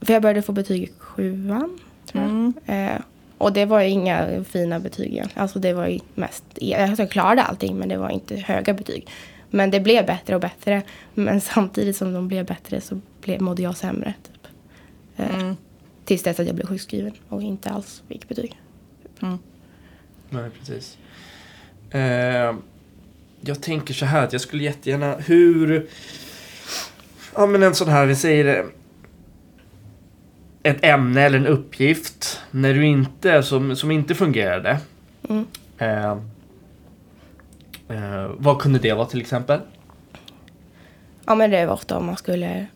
För 0.00 0.12
jag 0.12 0.22
började 0.22 0.42
få 0.42 0.52
betyg 0.52 0.82
i 0.82 0.90
sjuan, 0.98 1.78
tror 2.06 2.52
jag. 2.66 2.92
Eh, 2.94 3.00
och 3.38 3.52
det 3.52 3.64
var 3.64 3.80
ju 3.80 3.88
inga 3.88 4.44
fina 4.44 4.80
betyg 4.80 5.12
egentligen. 5.12 5.42
Alltså 5.42 5.58
det 5.58 5.72
var 5.72 5.86
ju 5.86 5.98
mest... 6.14 6.44
Alltså 6.78 7.02
jag 7.02 7.10
klarade 7.10 7.42
allting 7.42 7.76
men 7.78 7.88
det 7.88 7.96
var 7.96 8.10
inte 8.10 8.36
höga 8.36 8.74
betyg. 8.74 9.08
Men 9.50 9.70
det 9.70 9.80
blev 9.80 10.06
bättre 10.06 10.34
och 10.34 10.40
bättre. 10.40 10.82
Men 11.14 11.40
samtidigt 11.54 11.96
som 11.96 12.12
de 12.12 12.28
blev 12.28 12.46
bättre 12.46 12.80
så 12.80 13.00
blev, 13.20 13.40
mådde 13.42 13.62
jag 13.62 13.76
sämre. 13.76 14.14
Typ. 14.22 14.46
Eh, 15.16 15.34
Mm. 15.40 15.56
Tills 16.04 16.22
dess 16.22 16.40
att 16.40 16.46
jag 16.46 16.54
blev 16.54 16.66
sjukskriven 16.66 17.12
och 17.28 17.42
inte 17.42 17.70
alls 17.70 18.02
fick 18.08 18.28
betyg. 18.28 18.60
Nej, 20.30 20.50
precis. 20.58 20.98
Eh, 21.94 22.54
jag 23.40 23.62
tänker 23.62 23.94
så 23.94 24.06
här 24.06 24.24
att 24.24 24.32
jag 24.32 24.40
skulle 24.42 24.64
jättegärna, 24.64 25.14
hur... 25.14 25.86
Ja 27.34 27.46
men 27.46 27.62
en 27.62 27.74
sån 27.74 27.88
här, 27.88 28.06
vi 28.06 28.16
säger 28.16 28.66
ett 30.62 30.84
ämne 30.84 31.22
eller 31.22 31.38
en 31.38 31.46
uppgift 31.46 32.40
när 32.50 32.74
du 32.74 32.86
inte, 32.86 33.42
som, 33.42 33.76
som 33.76 33.90
inte 33.90 34.14
fungerade. 34.14 34.78
Mm. 35.28 35.46
Eh, 35.78 36.10
eh, 37.88 38.30
vad 38.36 38.60
kunde 38.60 38.78
det 38.78 38.92
vara 38.92 39.06
till 39.06 39.20
exempel? 39.20 39.60
Ja, 41.26 41.34
men 41.34 41.50
det 41.50 41.66
var 41.66 41.74
ofta 41.74 41.98
om 41.98 42.06
man 42.06 42.16
skulle 42.16 42.66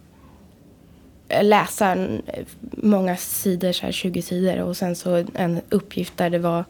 läsa 1.40 1.96
många 2.70 3.16
sidor, 3.16 3.72
så 3.72 3.86
här 3.86 3.92
20 3.92 4.22
sidor 4.22 4.60
och 4.60 4.76
sen 4.76 4.96
så 4.96 5.24
en 5.34 5.60
uppgift 5.70 6.16
där 6.16 6.30
det 6.30 6.38
var 6.38 6.64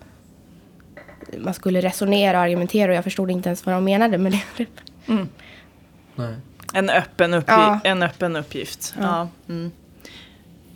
man 1.39 1.55
skulle 1.55 1.81
resonera 1.81 2.37
och 2.39 2.43
argumentera 2.45 2.91
och 2.91 2.97
jag 2.97 3.05
förstod 3.05 3.31
inte 3.31 3.49
ens 3.49 3.67
vad 3.67 3.75
de 3.75 3.85
menade 3.85 4.19
med 4.19 4.33
det. 4.57 4.67
Nej. 6.15 6.35
En 6.75 6.91
öppen, 6.91 7.35
uppgi- 7.35 7.45
Ja. 7.47 7.81
en 7.85 8.03
öppen 8.03 8.37
uppgift. 8.37 8.95
Ja. 9.01 9.05
Ja. 9.47 9.55
Mm. 9.55 9.71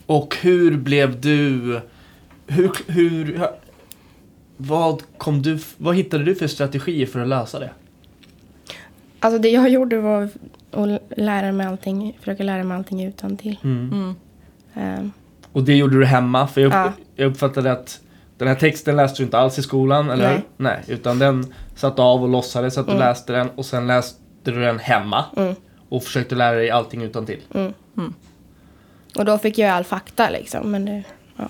Och 0.06 0.36
hur 0.40 0.76
blev 0.76 1.20
du... 1.20 1.80
Hur... 2.46 2.70
hur 2.86 3.46
vad, 4.56 5.02
kom 5.18 5.42
du, 5.42 5.58
vad 5.76 5.96
hittade 5.96 6.24
du 6.24 6.34
för 6.34 6.46
strategier 6.46 7.06
för 7.06 7.20
att 7.20 7.28
lösa 7.28 7.58
det? 7.58 7.70
Alltså 9.20 9.38
det 9.38 9.48
jag 9.48 9.68
gjorde 9.68 9.98
var 10.00 10.28
att 10.70 11.02
lära 11.16 11.52
mig 11.52 11.66
allting, 11.66 12.16
försöka 12.20 12.42
lära 12.42 12.64
mig 12.64 12.76
allting 12.76 13.04
utan 13.04 13.36
till. 13.36 13.58
Mm. 13.64 14.14
Och 15.52 15.62
det 15.64 15.74
gjorde 15.76 15.98
du 15.98 16.04
hemma? 16.04 16.46
För 16.46 16.60
jag, 16.60 16.68
upp, 16.68 16.74
Ja. 16.74 16.92
jag 17.16 17.30
uppfattade 17.30 17.72
att 17.72 18.00
den 18.44 18.54
här 18.54 18.60
texten 18.60 18.96
läste 18.96 19.22
du 19.22 19.24
inte 19.24 19.38
alls 19.38 19.58
i 19.58 19.62
skolan, 19.62 20.10
eller 20.10 20.24
Nej. 20.28 20.34
hur? 20.34 20.42
Nej. 20.56 20.82
Utan 20.88 21.18
den 21.18 21.54
satt 21.76 21.98
av 21.98 22.22
och 22.22 22.28
låtsades 22.28 22.78
att 22.78 22.86
du 22.86 22.94
läste 22.94 23.32
den 23.32 23.50
och 23.50 23.66
sen 23.66 23.86
läste 23.86 24.20
du 24.42 24.60
den 24.60 24.78
hemma. 24.78 25.24
Mm. 25.36 25.54
Och 25.88 26.04
försökte 26.04 26.34
lära 26.34 26.56
dig 26.56 26.70
allting 26.70 27.02
utan 27.02 27.26
till. 27.26 27.40
Och 29.16 29.24
då 29.24 29.38
fick 29.38 29.58
jag 29.58 29.70
all 29.70 29.84
fakta 29.84 30.30
liksom. 30.30 30.70
Men 30.70 30.84
det, 30.84 31.04
ja. 31.36 31.48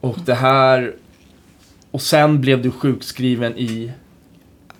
Och 0.00 0.18
det 0.24 0.34
här... 0.34 0.94
Och 1.90 2.02
sen 2.02 2.40
blev 2.40 2.62
du 2.62 2.70
sjukskriven 2.70 3.58
i 3.58 3.92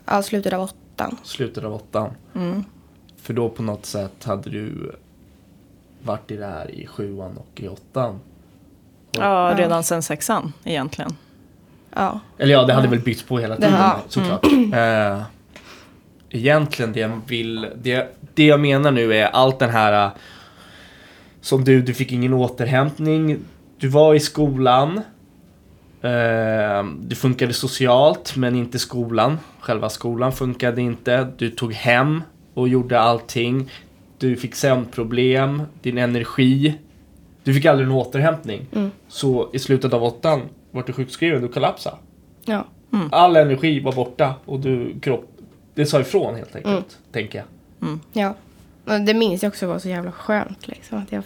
All 0.04 0.22
slutet 0.22 0.52
av 0.52 0.60
åttan. 0.60 1.16
slutet 1.22 1.64
av 1.64 1.74
åttan. 1.74 2.10
För 3.16 3.34
då 3.34 3.48
på 3.48 3.62
något 3.62 3.86
sätt 3.86 4.24
hade 4.24 4.50
du 4.50 4.92
varit 6.02 6.30
i 6.30 6.36
det 6.36 6.46
här 6.46 6.70
i 6.70 6.86
sjuan 6.86 7.36
och 7.36 7.60
i 7.60 7.68
åttan. 7.68 8.20
Ja, 9.12 9.54
redan 9.56 9.82
sen 9.82 10.02
sexan 10.02 10.52
egentligen. 10.64 11.10
Ja. 11.94 12.20
Eller 12.38 12.52
ja, 12.52 12.64
det 12.64 12.72
hade 12.72 12.88
väl 12.88 13.00
byggts 13.00 13.22
på 13.22 13.38
hela 13.38 13.56
tiden 13.56 13.72
Ja. 13.72 13.96
såklart. 14.08 14.44
Eh, 14.74 15.22
egentligen 16.30 16.92
det 16.92 17.00
jag 17.00 17.20
vill, 17.26 17.66
det, 17.82 18.16
det 18.34 18.46
jag 18.46 18.60
menar 18.60 18.90
nu 18.90 19.14
är 19.14 19.26
allt 19.26 19.58
den 19.58 19.70
här 19.70 20.04
eh, 20.06 20.12
som 21.40 21.64
du, 21.64 21.82
du 21.82 21.94
fick 21.94 22.12
ingen 22.12 22.32
återhämtning. 22.32 23.38
Du 23.78 23.88
var 23.88 24.14
i 24.14 24.20
skolan. 24.20 25.00
Eh, 26.02 26.84
du 27.00 27.14
funkade 27.16 27.52
socialt 27.52 28.36
men 28.36 28.56
inte 28.56 28.78
skolan. 28.78 29.38
Själva 29.60 29.88
skolan 29.88 30.32
funkade 30.32 30.80
inte. 30.82 31.28
Du 31.36 31.50
tog 31.50 31.72
hem 31.72 32.22
och 32.54 32.68
gjorde 32.68 33.00
allting. 33.00 33.70
Du 34.18 34.36
fick 34.36 34.54
sömnproblem, 34.54 35.62
din 35.82 35.98
energi. 35.98 36.74
Du 37.44 37.54
fick 37.54 37.64
aldrig 37.64 37.86
en 37.88 37.92
återhämtning. 37.94 38.66
Så 39.08 39.50
i 39.52 39.58
slutet 39.58 39.92
av 39.92 40.04
åttan 40.04 40.42
vart 40.70 40.86
du 40.86 40.92
sjukskriven, 40.92 41.42
du 41.42 41.48
kollapsade. 41.48 41.96
Ja. 42.44 42.64
All 43.12 43.36
energi 43.36 43.80
var 43.80 43.92
borta 43.92 44.34
och 44.44 44.60
du 44.60 45.00
kropp... 45.00 45.28
Det 45.74 45.86
sa 45.86 46.00
ifrån 46.00 46.34
helt 46.34 46.56
enkelt, 46.56 46.98
tänker 47.12 47.38
jag. 47.38 47.98
Ja. 48.12 48.34
Och 48.84 49.00
det 49.00 49.14
minns 49.14 49.42
jag 49.42 49.50
också 49.50 49.66
var 49.66 49.78
så 49.78 49.88
jävla 49.88 50.12
skönt 50.12 50.68
liksom. 50.68 50.98
Att 50.98 51.12
jag, 51.12 51.24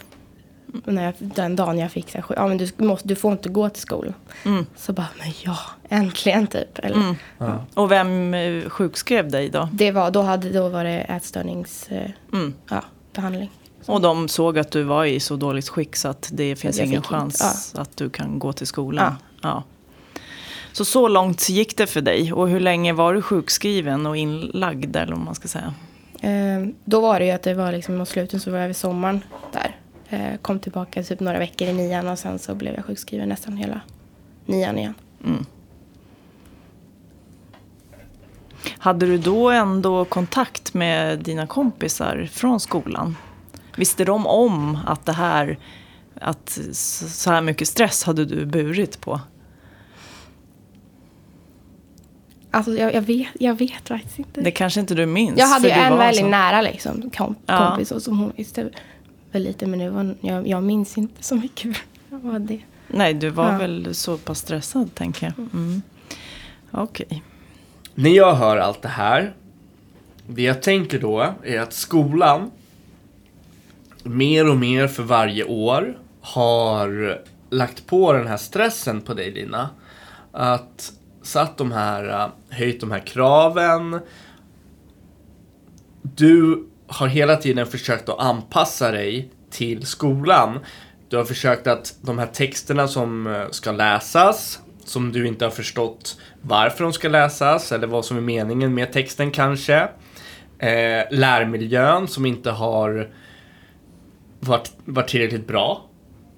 när 0.85 1.03
jag, 1.05 1.13
den 1.19 1.55
dagen 1.55 1.77
jag 1.77 1.91
fick 1.91 2.09
så 2.11 2.17
här, 2.17 2.25
ja 2.35 2.47
men 2.47 2.57
du, 2.57 2.67
måste, 2.77 3.07
du 3.07 3.15
får 3.15 3.31
inte 3.31 3.49
gå 3.49 3.69
till 3.69 3.81
skolan. 3.81 4.13
Så 4.75 4.93
bara, 4.93 5.07
men 5.19 5.27
ja, 5.45 5.57
äntligen 5.89 6.47
typ. 6.47 6.79
Eller, 6.79 7.15
Och 7.73 7.91
vem 7.91 8.33
eh, 8.33 8.69
sjukskrev 8.69 9.31
dig 9.31 9.49
då? 9.49 9.69
det 9.73 9.91
var, 9.91 10.11
då, 10.11 10.21
hade, 10.21 10.49
då 10.49 10.69
var 10.69 10.83
det 10.83 10.99
ätstörnings... 10.99 11.87
Eh, 11.91 12.09
Mm. 12.33 12.53
ja, 12.69 12.83
behandling. 13.13 13.51
Och 13.87 14.01
de 14.01 14.27
såg 14.27 14.59
att 14.59 14.71
du 14.71 14.83
var 14.83 15.05
i 15.05 15.19
så 15.19 15.35
dåligt 15.35 15.69
skick 15.69 15.95
så 15.95 16.07
att 16.07 16.29
det 16.33 16.55
finns 16.55 16.79
ingen 16.79 17.01
chans 17.01 17.73
att 17.75 17.97
du 17.97 18.09
kan 18.09 18.39
gå 18.39 18.53
till 18.53 18.67
skolan. 18.67 19.13
Ja. 19.41 19.63
Så 20.71 20.85
så 20.85 21.07
långt 21.07 21.49
gick 21.49 21.77
det 21.77 21.87
för 21.87 22.01
dig. 22.01 22.33
Och 22.33 22.49
hur 22.49 22.59
länge 22.59 22.93
var 22.93 23.13
du 23.13 23.21
sjukskriven 23.21 24.05
och 24.05 24.17
inlagd 24.17 24.95
eller 24.95 25.13
vad 25.13 25.25
man 25.25 25.35
ska 25.35 25.47
säga? 25.47 25.73
Eh, 26.21 26.67
då 26.85 27.01
var 27.01 27.19
det 27.19 27.25
ju 27.25 27.31
att 27.31 27.43
det 27.43 27.53
var 27.53 27.71
liksom 27.71 27.97
mot 27.97 28.09
slutet 28.09 28.41
så 28.41 28.51
var 28.51 28.57
jag 28.57 28.65
över 28.65 28.73
sommaren 28.73 29.23
där. 29.53 29.75
Eh, 30.09 30.37
kom 30.41 30.59
tillbaka 30.59 31.03
typ 31.03 31.19
några 31.19 31.39
veckor 31.39 31.67
i 31.67 31.73
nian 31.73 32.07
och 32.07 32.19
sen 32.19 32.39
så 32.39 32.55
blev 32.55 32.73
jag 32.75 32.85
sjukskriven 32.85 33.29
nästan 33.29 33.57
hela 33.57 33.81
nian 34.45 34.77
igen. 34.77 34.93
Hade 38.77 39.05
du 39.05 39.17
då 39.17 39.49
ändå 39.49 40.05
kontakt 40.05 40.73
med 40.73 41.19
dina 41.19 41.47
kompisar 41.47 42.29
från 42.31 42.59
skolan? 42.59 43.15
Visste 43.77 44.05
de 44.05 44.27
om 44.27 44.77
att 44.87 45.05
det 45.05 45.13
här, 45.13 45.57
att 46.21 46.59
så 46.73 47.31
här 47.31 47.41
mycket 47.41 47.67
stress 47.67 48.03
hade 48.03 48.25
du 48.25 48.45
burit 48.45 49.01
på? 49.01 49.21
Alltså 52.51 52.71
jag, 52.73 52.93
jag, 52.93 53.01
vet, 53.01 53.27
jag 53.39 53.55
vet 53.57 53.87
faktiskt 53.87 54.19
inte. 54.19 54.41
Det 54.41 54.51
kanske 54.51 54.79
inte 54.79 54.95
du 54.95 55.05
minns? 55.05 55.39
jag 55.39 55.47
hade 55.47 55.67
ju 55.67 55.73
en 55.73 55.97
väldigt 55.97 56.21
så- 56.23 56.29
nära 56.29 56.61
liksom, 56.61 57.09
kom, 57.09 57.35
Ja. 57.45 57.67
kompis 57.69 57.91
och 57.91 58.01
som 58.01 58.19
hon 58.19 58.31
visste 58.35 58.69
väl 59.31 59.43
lite 59.43 59.65
men 59.67 59.79
det 59.79 59.89
var, 59.89 60.15
jag, 60.21 60.47
jag 60.47 60.63
minns 60.63 60.97
inte 60.97 61.23
så 61.23 61.35
mycket 61.35 61.77
vad 62.09 62.41
det. 62.41 62.59
Nej, 62.87 63.13
du 63.13 63.29
var 63.29 63.51
Ja. 63.51 63.57
väl 63.57 63.95
så 63.95 64.17
pass 64.17 64.39
stressad 64.39 64.95
tänker 64.95 65.25
jag. 65.37 65.47
Mm. 65.53 65.81
Okej. 66.71 67.23
När 67.95 68.09
jag 68.09 68.35
hör 68.35 68.57
allt 68.57 68.81
det 68.81 68.87
här, 68.87 69.33
det 70.27 70.41
jag 70.41 70.61
tänker 70.61 70.99
då 70.99 71.33
är 71.43 71.59
att 71.59 71.73
skolan 71.73 72.51
mer 74.09 74.49
och 74.49 74.57
mer 74.57 74.87
för 74.87 75.03
varje 75.03 75.43
år 75.43 75.97
har 76.21 77.19
lagt 77.49 77.87
på 77.87 78.13
den 78.13 78.27
här 78.27 78.37
stressen 78.37 79.01
på 79.01 79.13
dig 79.13 79.31
Lina. 79.31 79.69
Att 80.31 80.91
satt 81.27 81.57
de 81.57 81.71
här, 81.71 82.09
eh, 82.09 82.27
höjt 82.49 82.79
de 82.79 82.91
här 82.91 82.99
kraven. 83.07 83.99
Du 86.01 86.67
har 86.87 87.07
hela 87.07 87.35
tiden 87.35 87.67
försökt 87.67 88.09
att 88.09 88.19
anpassa 88.19 88.91
dig 88.91 89.29
till 89.49 89.85
skolan. 89.85 90.59
Du 91.09 91.17
har 91.17 91.25
försökt 91.25 91.67
att 91.67 91.95
de 92.01 92.19
här 92.19 92.27
texterna 92.27 92.87
som 92.87 93.27
eh, 93.27 93.49
ska 93.51 93.71
läsas, 93.71 94.59
som 94.85 95.11
du 95.11 95.27
inte 95.27 95.45
har 95.45 95.51
förstått 95.51 96.17
varför 96.41 96.83
de 96.83 96.93
ska 96.93 97.09
läsas 97.09 97.71
eller 97.71 97.87
vad 97.87 98.05
som 98.05 98.17
är 98.17 98.21
meningen 98.21 98.73
med 98.73 98.93
texten 98.93 99.31
kanske. 99.31 99.89
Eh, 100.59 101.03
lärmiljön 101.11 102.07
som 102.07 102.25
inte 102.25 102.51
har 102.51 103.09
varit, 104.39 104.71
varit 104.85 105.09
tillräckligt 105.09 105.47
bra. 105.47 105.89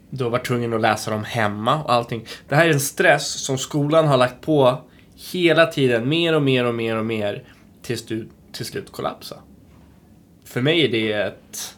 Du 0.10 0.24
har 0.24 0.32
varit 0.32 0.48
tvungen 0.48 0.74
att 0.74 0.82
läsa 0.82 1.12
dem 1.12 1.24
hemma 1.24 1.84
och 1.84 1.94
allting. 1.94 2.26
Det 2.48 2.56
här 2.56 2.66
är 2.66 2.74
en 2.74 2.80
stress 2.80 3.46
som 3.46 3.58
skolan 3.58 4.08
har 4.08 4.18
lagt 4.18 4.42
på 4.42 4.82
hela 5.32 5.66
tiden, 5.66 6.10
mer 6.10 6.36
och 6.36 6.42
mer 6.42 6.66
och 6.66 6.76
mer 6.76 6.96
och 6.96 7.06
mer 7.06 7.44
tills 7.82 8.06
du 8.06 8.30
till 8.52 8.66
slut 8.66 8.92
kollapsar. 8.92 9.38
För 10.46 10.62
mig 10.62 10.86
är 10.86 10.90
det 10.92 11.14
ett 11.14 11.78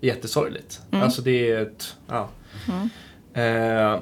jättesorgligt. 0.00 0.80
Alltså 1.02 1.22
det 1.22 1.50
är 1.50 1.62
ett, 1.62 1.96
ja. 2.08 2.28
Eh, 3.42 4.00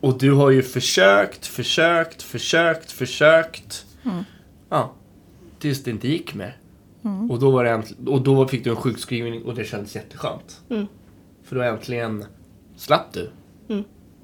och 0.00 0.18
du 0.18 0.32
har 0.32 0.50
ju 0.50 0.62
försökt, 0.62 1.46
försökt, 1.46 2.22
försökt, 2.22 2.92
försökt. 2.92 3.86
Ja, 4.68 4.94
tills 5.58 5.82
det 5.82 5.90
inte 5.90 6.08
gick 6.08 6.34
mer. 6.34 6.56
Och, 7.30 7.38
då 7.38 7.50
var 7.50 7.64
det 7.64 7.82
och 8.06 8.22
då 8.22 8.48
fick 8.48 8.64
du 8.64 8.70
en 8.70 8.76
sjukskrivning 8.76 9.42
och 9.42 9.54
det 9.54 9.64
kändes 9.64 9.94
jätteskönt. 9.96 10.60
För 11.44 11.56
då 11.56 11.62
äntligen 11.62 12.24
slapp 12.76 13.12
du. 13.12 13.30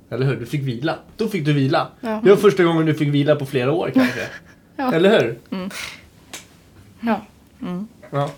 Eller 0.09 0.27
hur? 0.27 0.37
Du 0.37 0.47
fick 0.47 0.63
vila. 0.63 0.99
Då 1.17 1.29
fick 1.29 1.45
du 1.45 1.53
vila. 1.53 1.89
Ja. 2.01 2.21
Det 2.25 2.31
var 2.31 2.37
första 2.37 2.65
gången 2.65 2.87
du 2.87 2.95
fick 2.95 3.09
vila 3.09 3.37
på 3.37 3.47
flera 3.47 3.73
år 3.73 3.91
kanske. 3.95 4.21
Ja. 4.79 4.93
Eller 4.95 5.21
hur? 5.21 5.39
Ja. 7.01 7.21
Ja. 8.11 8.31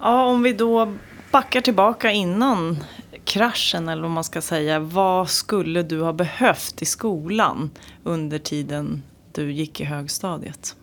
Ja, 0.00 0.26
om 0.26 0.42
vi 0.42 0.52
då 0.52 0.92
backar 1.30 1.60
tillbaka 1.60 2.10
innan 2.10 2.76
kraschen 3.24 3.88
eller 3.88 4.02
vad 4.02 4.10
man 4.10 4.24
ska 4.24 4.40
säga. 4.40 4.80
Vad 4.80 5.30
skulle 5.30 5.82
du 5.82 6.00
ha 6.00 6.12
behövt 6.12 6.82
i 6.82 6.84
skolan 6.84 7.70
under 8.04 8.38
tiden 8.38 9.02
du 9.32 9.52
gick 9.52 9.80
i 9.80 9.84
högstadiet? 9.84 10.76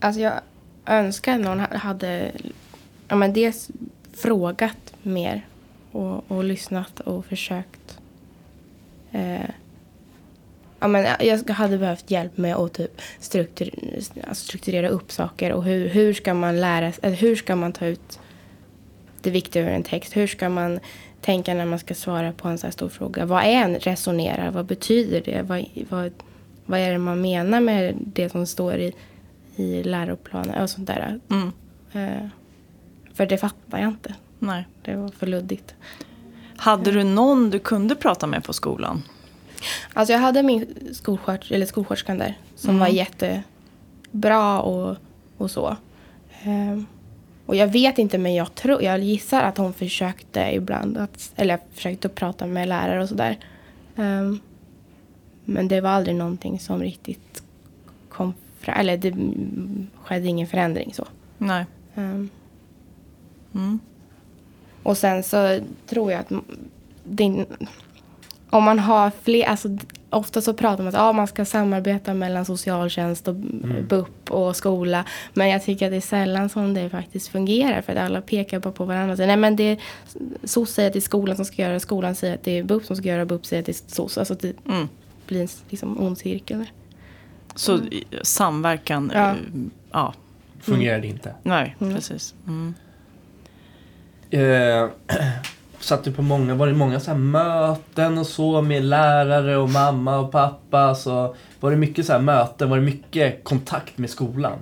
Alltså 0.00 0.20
jag 0.20 0.32
önskar 0.90 1.34
att 1.34 1.40
någon 1.40 1.60
hade 1.60 2.32
ja, 3.08 3.16
men 3.16 3.32
dels 3.32 3.70
frågat 4.12 4.94
mer 5.02 5.46
och, 5.92 6.30
och 6.30 6.44
lyssnat 6.44 7.00
och 7.00 7.26
försökt. 7.26 7.98
Eh, 9.12 9.50
ja, 10.80 10.88
men 10.88 11.06
jag 11.20 11.50
hade 11.50 11.78
behövt 11.78 12.10
hjälp 12.10 12.36
med 12.36 12.56
att 12.56 12.72
typ 12.72 13.00
struktur, 13.18 13.70
alltså 14.28 14.44
strukturera 14.44 14.88
upp 14.88 15.12
saker 15.12 15.52
och 15.52 15.64
hur, 15.64 15.88
hur 15.88 16.14
ska 16.14 16.34
man 16.34 16.60
lära 16.60 16.92
sig, 16.92 17.14
hur 17.14 17.36
ska 17.36 17.56
man 17.56 17.72
ta 17.72 17.86
ut 17.86 18.18
det 19.22 19.30
viktiga 19.30 19.62
ur 19.62 19.68
en 19.68 19.82
text? 19.82 20.16
Hur 20.16 20.26
ska 20.26 20.48
man 20.48 20.80
tänka 21.20 21.54
när 21.54 21.66
man 21.66 21.78
ska 21.78 21.94
svara 21.94 22.32
på 22.32 22.48
en 22.48 22.58
så 22.58 22.66
här 22.66 22.72
stor 22.72 22.88
fråga? 22.88 23.24
Vad 23.24 23.44
är 23.44 23.64
en 23.64 23.74
resonera? 23.74 24.50
Vad 24.50 24.66
betyder 24.66 25.20
det? 25.20 25.42
Vad, 25.42 25.64
vad, 25.88 26.12
vad 26.66 26.80
är 26.80 26.92
det 26.92 26.98
man 26.98 27.20
menar 27.20 27.60
med 27.60 27.94
det 27.98 28.28
som 28.28 28.46
står 28.46 28.74
i, 28.74 28.94
i 29.60 29.82
läroplanen 29.82 30.62
och 30.62 30.70
sånt 30.70 30.86
där? 30.86 31.20
Mm. 31.30 31.52
Eh, 31.92 32.26
för 33.14 33.26
det 33.26 33.38
fattar 33.38 33.78
jag 33.78 33.88
inte. 33.88 34.14
Nej. 34.38 34.66
Det 34.82 34.96
var 34.96 35.08
för 35.08 35.26
luddigt. 35.26 35.74
Hade 36.56 36.90
du 36.90 37.04
någon 37.04 37.50
du 37.50 37.58
kunde 37.58 37.94
prata 37.94 38.26
med 38.26 38.44
på 38.44 38.52
skolan? 38.52 39.02
Alltså 39.92 40.12
jag 40.12 40.20
hade 40.20 40.42
min 40.42 40.88
skolskört, 40.92 41.50
eller 41.50 41.66
skolsköterskan 41.66 42.18
där 42.18 42.38
som 42.56 42.78
var 42.78 42.86
jättebra 42.88 44.60
och, 44.60 44.96
och 45.36 45.50
så. 45.50 45.76
Ehm, 46.42 46.86
Och 47.46 47.56
jag 47.56 47.66
vet 47.68 47.98
inte 47.98 48.18
men 48.18 48.34
jag 48.34 48.54
tror, 48.54 48.82
jag 48.82 48.98
gissar 49.00 49.42
att 49.42 49.58
hon 49.58 49.72
försökte 49.72 50.40
ibland 50.54 50.98
att, 50.98 51.32
eller 51.36 51.58
försökte 51.74 52.08
prata 52.08 52.46
med 52.46 52.68
lärare 52.68 53.02
och 53.02 53.08
sådär. 53.08 53.38
Ehm, 53.96 54.40
men 55.44 55.68
det 55.68 55.80
var 55.80 55.90
aldrig 55.90 56.16
någonting 56.16 56.60
som 56.60 56.82
riktigt 56.82 57.42
eller 58.66 58.96
det 58.96 59.08
mm, 59.08 59.86
skedde 60.04 60.26
ingen 60.28 60.46
förändring 60.46 60.94
så. 60.94 61.04
Nej. 61.38 61.64
Ehm, 61.94 62.28
Mm. 63.54 63.78
Och 64.82 64.96
sen 64.98 65.22
så 65.22 65.58
tror 65.86 66.12
jag 66.12 66.20
att 66.20 66.32
din, 67.04 67.46
om 68.50 68.64
man 68.64 68.78
har 68.78 69.10
fler, 69.22 69.44
alltså 69.44 69.68
ofta 70.10 70.40
så 70.42 70.54
pratar 70.54 70.76
man 70.84 70.86
om 70.86 70.88
att 70.88 70.94
ja, 70.94 71.12
man 71.12 71.26
ska 71.26 71.44
samarbeta 71.44 72.14
mellan 72.14 72.44
socialtjänst 72.44 73.28
och 73.28 73.34
BUP 73.88 74.30
och 74.30 74.56
skola. 74.56 75.04
Men 75.34 75.48
jag 75.48 75.64
tycker 75.64 75.86
att 75.86 75.92
det 75.92 75.96
är 75.96 76.00
sällan 76.00 76.48
som 76.48 76.74
det 76.74 76.90
faktiskt 76.90 77.28
fungerar 77.28 77.82
för 77.82 77.92
att 77.92 77.98
alla 77.98 78.20
pekar 78.20 78.58
bara 78.60 78.72
på 78.72 78.84
varandra. 78.84 79.16
säger, 79.16 79.26
Nej 79.26 79.36
men 79.36 79.56
det 79.56 79.62
är 79.64 79.78
SOS 80.44 80.70
säger 80.74 80.86
att 80.88 80.92
det 80.92 80.98
är 80.98 81.00
skolan 81.00 81.36
som 81.36 81.44
ska 81.44 81.62
göra 81.62 81.80
skolan 81.80 82.14
säger 82.14 82.34
att 82.34 82.44
det 82.44 82.58
är 82.58 82.62
BUP 82.64 82.84
som 82.84 82.96
ska 82.96 83.08
göra 83.08 83.24
BUP 83.26 83.46
säger 83.46 83.60
att 83.62 83.66
det 83.66 83.72
är 83.72 83.94
SOS. 83.94 84.18
Alltså 84.18 84.34
det 84.34 84.52
Mm. 84.68 84.88
blir 85.26 85.42
en 85.42 85.48
liksom 85.68 86.00
ond 86.00 86.18
cirkel. 86.18 86.64
Så 87.60 87.76
i- 87.76 88.04
samverkan, 88.22 89.10
Ja. 89.14 89.30
eh, 89.30 89.36
ja. 89.92 90.14
Fungerade 90.60 91.06
inte. 91.06 91.34
Nej, 91.42 91.76
precis. 91.78 92.34
Mm. 92.46 92.74
Eh, 94.30 94.88
satt 95.80 96.04
du 96.04 96.12
på 96.12 96.22
många, 96.22 96.54
var 96.54 96.66
det 96.66 96.72
många 96.74 97.00
så 97.00 97.10
här 97.10 97.18
möten 97.18 98.18
och 98.18 98.26
så 98.26 98.62
med 98.62 98.84
lärare 98.84 99.56
och 99.56 99.70
mamma 99.70 100.18
och 100.18 100.32
pappa? 100.32 100.94
Så 100.94 101.34
var 101.60 101.70
det 101.70 101.76
mycket 101.76 102.06
så 102.06 102.12
här 102.12 102.20
möten? 102.20 102.70
Var 102.70 102.76
det 102.76 102.82
mycket 102.84 103.44
kontakt 103.44 103.98
med 103.98 104.10
skolan? 104.10 104.58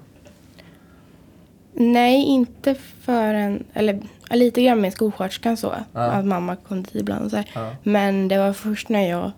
Nej, 1.72 2.24
inte 2.24 2.74
förrän, 3.00 3.64
eller 3.74 4.00
lite 4.30 4.62
grann 4.62 4.80
med 4.80 4.92
skolsköterskan 4.92 5.56
så. 5.56 5.74
Ja. 5.92 6.00
Att 6.00 6.24
mamma 6.24 6.56
kom 6.56 6.82
dit 6.82 6.94
ibland 6.94 7.24
och 7.24 7.30
så 7.30 7.36
här. 7.36 7.50
Ja. 7.54 7.70
Men 7.82 8.28
det 8.28 8.38
var 8.38 8.52
först 8.52 8.88
när 8.88 9.08
jag 9.10 9.30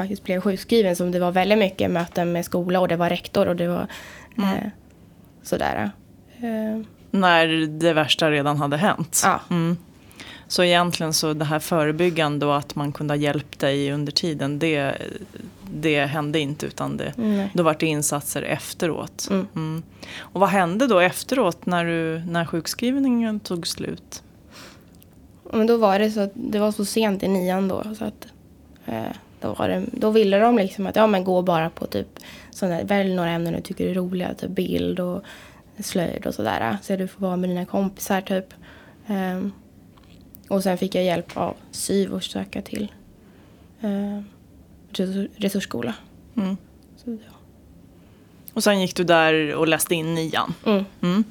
faktiskt 0.00 0.24
blev 0.24 0.40
sjukskriven 0.40 0.96
som 0.96 1.10
det 1.10 1.18
var 1.18 1.32
väldigt 1.32 1.58
mycket 1.58 1.90
möten 1.90 2.32
med 2.32 2.44
skola 2.44 2.80
och 2.80 2.88
det 2.88 2.96
var 2.96 3.08
rektor 3.10 3.48
och 3.48 3.56
det 3.56 3.68
var 3.68 3.86
eh, 4.38 4.66
sådär. 5.42 5.90
Eh, 6.40 6.82
När 7.10 7.66
det 7.66 7.92
värsta 7.92 8.30
redan 8.30 8.56
hade 8.56 8.76
hänt. 8.76 9.22
ja. 9.24 9.40
Mm. 9.50 9.76
Så 10.48 10.64
egentligen 10.64 11.12
så 11.12 11.32
det 11.32 11.44
här 11.44 11.58
förebyggande 11.58 12.46
och 12.46 12.56
att 12.56 12.74
man 12.74 12.92
kunde 12.92 13.14
ha 13.14 13.16
hjälpt 13.16 13.58
dig 13.58 13.92
under 13.92 14.12
tiden, 14.12 14.58
det, 14.58 14.96
det 15.72 16.04
hände 16.04 16.38
inte 16.38 16.66
utan 16.66 16.96
det, 16.96 17.12
då 17.54 17.62
var 17.62 17.76
det 17.80 17.86
insatser 17.86 18.42
efteråt. 18.42 19.28
Mm. 19.30 19.46
Mm. 19.54 19.82
Och 20.18 20.40
vad 20.40 20.48
hände 20.48 20.86
då 20.86 20.98
efteråt 21.00 21.66
när, 21.66 21.84
du, 21.84 22.22
när 22.26 22.44
sjukskrivningen 22.44 23.40
tog 23.40 23.66
slut? 23.66 24.22
Men 25.52 25.66
då 25.66 25.76
var 25.76 25.98
det 25.98 26.10
så 26.10 26.20
att 26.20 26.32
det 26.34 26.58
var 26.58 26.72
så 26.72 26.84
sent 26.84 27.22
i 27.22 27.28
nian 27.28 27.68
då 27.68 27.82
så 27.98 28.04
att 28.04 28.26
eh, 28.86 29.12
då, 29.40 29.54
var 29.54 29.68
det, 29.68 29.82
då 29.92 30.10
ville 30.10 30.38
de 30.38 30.56
liksom 30.58 30.86
att 30.86 30.96
ja 30.96 31.06
men 31.06 31.24
gå 31.24 31.42
bara 31.42 31.70
på 31.70 31.86
typ 31.86 32.06
sådana 32.50 32.82
välj 32.82 33.14
några 33.14 33.30
ämnen 33.30 33.52
du 33.54 33.60
tycker 33.60 33.86
är 33.88 33.94
roliga, 33.94 34.34
typ 34.34 34.50
bild 34.50 35.00
och 35.00 35.22
slöjd 35.78 36.26
och 36.26 36.34
sådär. 36.34 36.78
Så 36.82 36.96
du 36.96 37.08
får 37.08 37.20
vara 37.20 37.36
med 37.36 37.50
dina 37.50 37.64
kompisar 37.64 38.20
typ. 38.20 38.54
Ehm, 39.06 39.52
och 40.48 40.62
sen 40.62 40.78
fick 40.78 40.94
jag 40.94 41.04
hjälp 41.04 41.36
av 41.36 41.54
SYV 41.70 42.14
att 42.14 42.24
söka 42.24 42.62
till 42.62 42.92
resurs- 44.92 45.28
resursskola. 45.36 45.94
Mm. 46.36 46.56
Så, 46.96 47.10
ja. 47.10 47.32
Och 48.52 48.64
sen 48.64 48.80
gick 48.80 48.96
du 48.96 49.04
där 49.04 49.54
och 49.54 49.68
läste 49.68 49.94
in 49.94 50.14
nian. 50.14 50.54
mm, 50.66 50.84
Mm. 51.02 51.24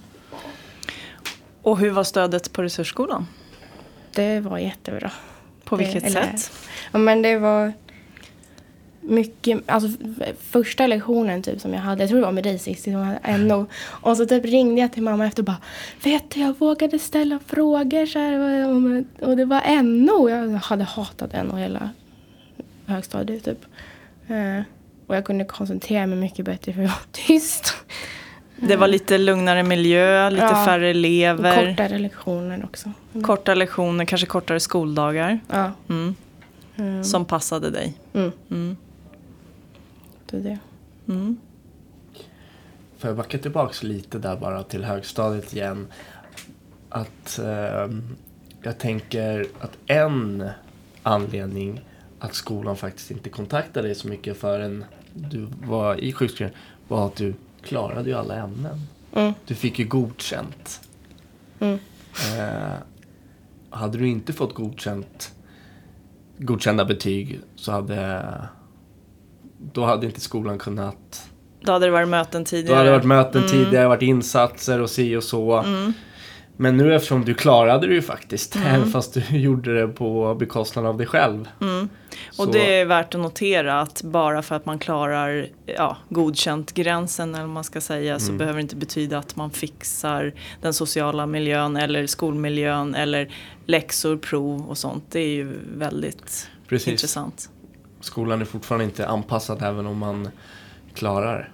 Och 1.62 1.78
hur 1.80 1.90
var 1.92 2.04
stödet 2.04 2.54
på 2.54 2.64
resursskolan? 2.64 3.28
det 4.16 4.40
var 4.40 4.58
jättebra. 4.58 5.12
På 5.64 5.76
Det- 5.78 5.84
vilket 5.84 6.04
eller- 6.04 6.22
sätt? 6.38 6.52
Ja, 6.92 7.00
men 7.00 7.22
det 7.22 7.38
var 7.38 7.74
mycket, 9.02 9.60
alltså 9.66 9.90
första 10.40 10.88
lektionen 10.88 11.42
typ 11.44 11.62
som 11.62 11.74
jag 11.74 11.82
hade, 11.82 12.02
jag 12.04 12.10
tror 12.10 12.20
det 12.20 12.26
var 12.26 12.32
med 12.32 12.44
dig 12.44 12.60
sist, 12.60 12.84
som 12.84 12.94
hade 12.94 13.38
NO. 13.38 13.66
Och 13.86 14.18
så 14.18 14.26
typ 14.26 14.46
ringde 14.46 14.82
jag 14.82 14.94
till 14.94 15.04
mamma 15.04 15.26
efter 15.28 15.42
och 15.42 15.46
bara, 15.46 15.58
vet 16.04 16.30
du 16.32 16.40
jag 16.40 16.56
vågade 16.60 17.00
ställa 17.00 17.40
frågor 17.48 18.06
så 18.06 18.20
här, 18.20 19.30
och- 19.30 19.38
det 19.38 19.46
var 19.46 19.82
NO. 19.84 20.30
Jag 20.30 20.50
hade 20.58 20.84
hatat 20.84 21.34
NO 21.34 21.56
hela 21.56 21.90
högstadiet 22.86 23.46
typ. 23.46 23.66
Eh, 24.28 24.62
och 25.08 25.16
jag 25.16 25.26
kunde 25.26 25.46
koncentrera 25.46 26.08
mig 26.08 26.18
mycket 26.20 26.46
bättre 26.46 26.74
för 26.74 26.82
jag 26.82 26.90
var 26.90 26.98
tyst. 27.12 27.74
Det 28.62 28.76
var 28.76 28.88
lite 28.88 29.18
lugnare 29.18 29.64
miljö, 29.64 30.30
lite 30.30 30.44
Ja. 30.44 30.66
färre 30.66 30.90
elever. 30.90 31.70
kortare 31.70 32.00
lektioner 32.00 32.64
också. 32.64 32.92
Korta 33.24 33.54
lektioner, 33.56 34.06
kanske 34.06 34.28
kortare 34.28 34.60
skoldagar. 34.60 35.40
Ja. 35.48 35.72
Mm. 35.90 36.16
Mm. 36.78 37.04
Som 37.04 37.26
passade 37.26 37.70
dig. 37.70 37.94
Mm, 38.14 38.78
Mm. 40.34 40.44
det 40.44 40.50
är 40.50 40.54
det. 40.54 40.60
Mm. 41.14 41.38
Får 42.98 43.08
jag 43.10 43.18
backa 43.18 43.38
tillbaks 43.38 43.84
lite 43.84 44.20
där 44.20 44.36
bara 44.36 44.64
till 44.64 44.84
högstadiet 44.84 45.54
igen. 45.54 45.88
Att 46.90 47.40
ehm, 47.40 48.04
jag 48.64 48.78
tänker 48.80 49.46
att 49.60 49.78
en 49.86 50.50
anledning 51.04 51.82
att 52.20 52.34
skolan 52.34 52.78
faktiskt 52.78 53.12
inte 53.12 53.30
kontaktade 53.30 53.88
dig 53.88 53.96
så 53.96 54.08
mycket 54.08 54.38
förrän 54.38 54.86
du 55.14 55.48
var 55.68 55.96
i 56.04 56.14
sjukskrivning 56.14 56.58
var 56.88 57.06
att 57.08 57.16
du 57.16 57.34
klarade 57.62 58.10
ju 58.10 58.16
alla 58.16 58.36
ämnen. 58.36 58.80
Mm, 59.16 59.34
Du 59.48 59.56
fick 59.56 59.80
ju 59.80 59.86
godkänt. 59.86 60.82
mm. 61.60 61.80
Eh, 62.38 62.74
hade 63.70 63.98
du 63.98 64.08
inte 64.08 64.34
fått 64.34 64.54
godkänt, 64.54 65.34
godkända 66.38 66.86
betyg 66.86 67.40
så 67.56 67.72
hade 67.72 68.26
då 69.74 69.86
hade 69.86 70.06
inte 70.06 70.22
skolan 70.22 70.58
kunnat 70.58 71.30
Då 71.62 71.72
hade 71.72 71.86
det 71.86 71.92
varit 71.92 72.08
möten 72.10 72.42
då 72.44 72.46
tidigare. 72.46 72.78
hade 72.78 72.90
det 72.90 72.96
varit 72.96 73.06
möten 73.06 73.44
tidigare, 73.48 73.88
varit 73.88 74.02
insatser 74.02 74.82
och 74.82 74.90
si 74.90 75.16
och 75.16 75.24
så. 75.24 75.58
Mm. 75.58 75.94
Men 76.62 76.78
nu 76.78 76.96
eftersom 76.96 77.26
du 77.26 77.34
klarade 77.34 77.88
det 77.88 77.94
ju 77.94 78.02
faktiskt, 78.02 78.56
även 78.66 78.92
fast 78.92 79.14
du 79.14 79.24
gjorde 79.38 79.82
det 79.82 79.88
på 79.88 80.36
bekostnad 80.36 80.86
av 80.86 80.98
dig 80.98 81.08
själv. 81.08 81.48
Mm. 81.62 81.90
Så- 82.32 82.44
Och 82.44 82.52
det 82.52 82.80
är 82.80 82.86
värt 82.86 83.16
att 83.16 83.22
notera 83.22 83.82
att 83.82 84.02
bara 84.04 84.42
för 84.42 84.56
att 84.56 84.66
man 84.66 84.80
klarar 84.80 85.48
ja, 85.66 85.98
godkänt 86.10 86.74
gränsen 86.74 87.36
eller 87.36 87.44
vad 87.44 87.54
man 87.54 87.64
ska 87.64 87.82
säga 87.82 88.20
så 88.20 88.32
behöver 88.32 88.58
det 88.58 88.62
inte 88.62 88.76
betyda 88.76 89.18
att 89.18 89.36
man 89.36 89.52
fixar 89.52 90.34
den 90.62 90.74
sociala 90.74 91.26
miljön 91.26 91.78
eller 91.78 92.08
skolmiljön 92.08 92.96
eller 92.96 93.34
läxor, 93.66 94.18
prov 94.18 94.70
och 94.70 94.78
sånt. 94.78 95.04
Det 95.12 95.20
är 95.20 95.28
ju 95.36 95.54
väldigt 95.78 96.48
Precis. 96.68 96.88
intressant. 96.88 97.50
Skolan 98.02 98.42
är 98.42 98.46
fortfarande 98.46 98.86
inte 98.86 99.08
anpassad 99.08 99.64
även 99.64 99.88
om 99.88 99.98
man 99.98 100.30
klarar 100.94 101.38
det. 101.40 101.48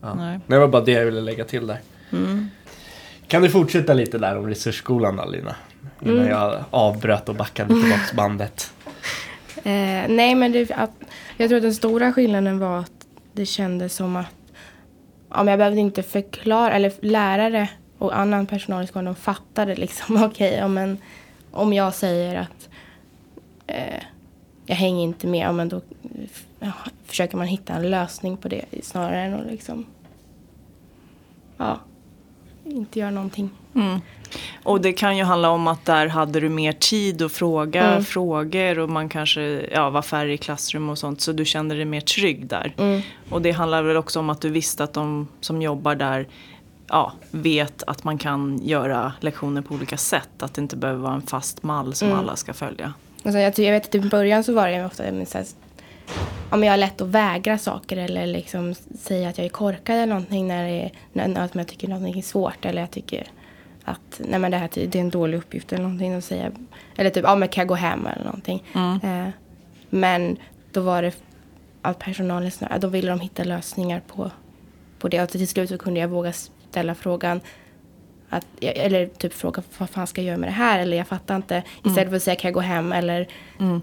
Ja. 0.00 0.14
Nej. 0.14 0.40
Det 0.46 0.58
var 0.58 0.68
bara 0.68 0.82
det 0.82 0.92
jag 0.92 1.04
ville 1.04 1.20
lägga 1.20 1.44
till 1.44 1.66
där. 1.66 1.80
Mm. 2.12 2.48
Kan 3.26 3.42
du 3.42 3.50
fortsätta 3.50 3.94
lite 3.94 4.18
där 4.18 4.38
om 4.38 4.46
resursskolan 4.48 5.16
då 5.16 5.24
Lina? 5.24 5.56
Innan 6.02 6.16
Mm. 6.16 6.28
jag 6.28 6.64
avbröt 6.70 7.28
och 7.28 7.34
backade 7.34 7.74
tillbaks 7.74 8.12
bandet. 8.12 8.72
Eh, 9.58 10.04
nej, 10.08 10.34
men 10.34 10.52
det, 10.52 10.70
att, 10.72 10.90
jag 11.36 11.48
tror 11.48 11.56
att 11.56 11.62
den 11.62 11.74
stora 11.74 12.12
skillnaden 12.12 12.58
var 12.58 12.78
att 12.78 13.06
det 13.32 13.46
kändes 13.46 13.94
som 13.94 14.16
att 14.16 14.26
ja, 15.30 15.36
men 15.36 15.46
jag 15.48 15.58
behövde 15.58 15.80
inte 15.80 16.02
förklara, 16.02 16.72
eller 16.72 16.92
lärare 17.00 17.68
och 17.98 18.18
annan 18.18 18.46
personal 18.46 18.84
i 18.84 18.86
skolan, 18.86 19.04
de 19.04 19.14
fattade 19.14 19.74
liksom, 19.74 20.22
okej, 20.24 20.54
ja, 20.54 20.68
men 20.68 20.98
om 21.50 21.72
jag 21.72 21.94
säger 21.94 22.36
att 22.40 22.68
eh, 23.66 24.02
jag 24.68 24.76
hänger 24.76 25.02
inte 25.04 25.26
med, 25.26 25.46
ja, 25.46 25.52
men 25.52 25.68
då 25.68 25.80
ja, 26.60 26.72
försöker 27.06 27.36
man 27.36 27.46
hitta 27.46 27.72
en 27.72 27.90
lösning 27.90 28.36
på 28.36 28.48
det 28.48 28.64
snarare 28.82 29.20
än 29.22 29.34
att 29.34 29.46
liksom, 29.46 29.86
ja, 31.56 31.78
inte 32.64 32.98
göra 32.98 33.10
någonting. 33.10 33.50
Mm. 33.74 34.00
Och 34.62 34.80
det 34.80 34.92
kan 34.92 35.16
ju 35.16 35.24
handla 35.24 35.50
om 35.50 35.66
att 35.66 35.84
där 35.84 36.06
hade 36.06 36.40
du 36.40 36.48
mer 36.48 36.72
tid 36.72 37.22
att 37.22 37.32
fråga 37.32 37.84
Mm. 37.84 38.04
frågor 38.04 38.78
och 38.78 38.90
man 38.90 39.08
kanske 39.08 39.40
ja, 39.72 39.90
var 39.90 40.02
färre 40.02 40.32
i 40.32 40.36
klassrum 40.38 40.88
och 40.88 40.98
sånt 40.98 41.20
så 41.20 41.32
du 41.32 41.44
kände 41.44 41.74
dig 41.74 41.84
mer 41.84 42.00
trygg 42.00 42.46
där. 42.46 42.74
Mm. 42.78 43.00
Och 43.30 43.42
det 43.42 43.50
handlar 43.50 43.82
väl 43.82 43.96
också 43.96 44.20
om 44.20 44.30
att 44.30 44.40
du 44.40 44.48
visste 44.50 44.84
att 44.84 44.92
de 44.92 45.28
som 45.40 45.62
jobbar 45.62 45.94
där 45.94 46.28
ja, 46.86 47.12
vet 47.30 47.82
att 47.82 48.04
man 48.04 48.18
kan 48.18 48.58
göra 48.62 49.12
lektioner 49.20 49.62
på 49.62 49.74
olika 49.74 49.96
sätt. 49.96 50.42
Att 50.42 50.54
det 50.54 50.60
inte 50.60 50.76
behöver 50.76 51.00
vara 51.00 51.14
en 51.14 51.22
fast 51.22 51.62
mall 51.62 51.94
som 51.94 52.08
Mm. 52.08 52.20
alla 52.20 52.36
ska 52.36 52.52
följa. 52.52 52.92
Alltså 53.28 53.38
jag, 53.38 53.58
jag 53.58 53.72
vet 53.72 53.86
att 53.86 53.94
i 53.94 54.00
början 54.00 54.44
så 54.44 54.52
var 54.52 54.68
det 54.68 54.84
ofta 54.84 55.26
så 55.26 55.38
här, 55.38 55.46
om 56.50 56.64
jag 56.64 56.72
har 56.72 56.76
lätt 56.76 57.00
att 57.00 57.08
vägra 57.08 57.58
saker 57.58 57.96
eller 57.96 58.26
liksom 58.26 58.74
säga 58.98 59.28
att 59.28 59.38
jag 59.38 59.44
är 59.44 59.48
korkad 59.48 59.96
eller 59.96 60.06
någonting 60.06 60.48
när, 60.48 60.64
det 60.64 60.70
är, 60.70 60.92
när, 61.12 61.28
när 61.28 61.50
jag 61.52 61.66
tycker 61.66 61.88
någonting 61.88 62.18
är 62.18 62.22
svårt 62.22 62.64
eller 62.64 62.80
jag 62.82 62.90
tycker 62.90 63.26
att 63.84 64.20
nej 64.28 64.40
men 64.40 64.50
det 64.50 64.56
här 64.56 64.70
det 64.74 64.94
är 64.94 65.00
en 65.00 65.10
dålig 65.10 65.38
uppgift 65.38 65.72
eller 65.72 65.82
någonting 65.82 66.14
att 66.14 66.24
säga. 66.24 66.52
Eller 66.96 67.10
typ, 67.10 67.24
ja 67.24 67.36
men 67.36 67.48
kan 67.48 67.62
jag 67.62 67.68
gå 67.68 67.74
hem 67.74 68.06
eller 68.06 68.24
någonting. 68.24 68.62
Mm. 68.74 69.00
Eh, 69.02 69.32
men 69.90 70.36
då 70.72 70.80
var 70.80 71.02
det 71.02 71.12
att 71.82 71.98
personalen 71.98 72.50
snarare, 72.50 72.78
då 72.78 72.88
ville 72.88 73.10
de 73.10 73.20
hitta 73.20 73.44
lösningar 73.44 74.02
på, 74.06 74.30
på 74.98 75.08
det. 75.08 75.22
Och 75.22 75.28
till 75.28 75.48
slut 75.48 75.68
så 75.68 75.78
kunde 75.78 76.00
jag 76.00 76.08
våga 76.08 76.32
ställa 76.70 76.94
frågan 76.94 77.40
att, 78.30 78.46
eller 78.60 79.06
typ 79.06 79.34
fråga 79.34 79.62
vad 79.78 79.90
fan 79.90 80.06
ska 80.06 80.20
jag 80.20 80.26
göra 80.28 80.36
med 80.38 80.48
det 80.48 80.52
här? 80.52 80.78
Eller 80.80 80.96
jag 80.96 81.08
fattar 81.08 81.36
inte. 81.36 81.62
Istället 81.84 82.08
för 82.08 82.16
att 82.16 82.22
säga 82.22 82.36
kan 82.36 82.48
jag 82.48 82.54
gå 82.54 82.60
hem? 82.60 82.92
Eller 82.92 83.28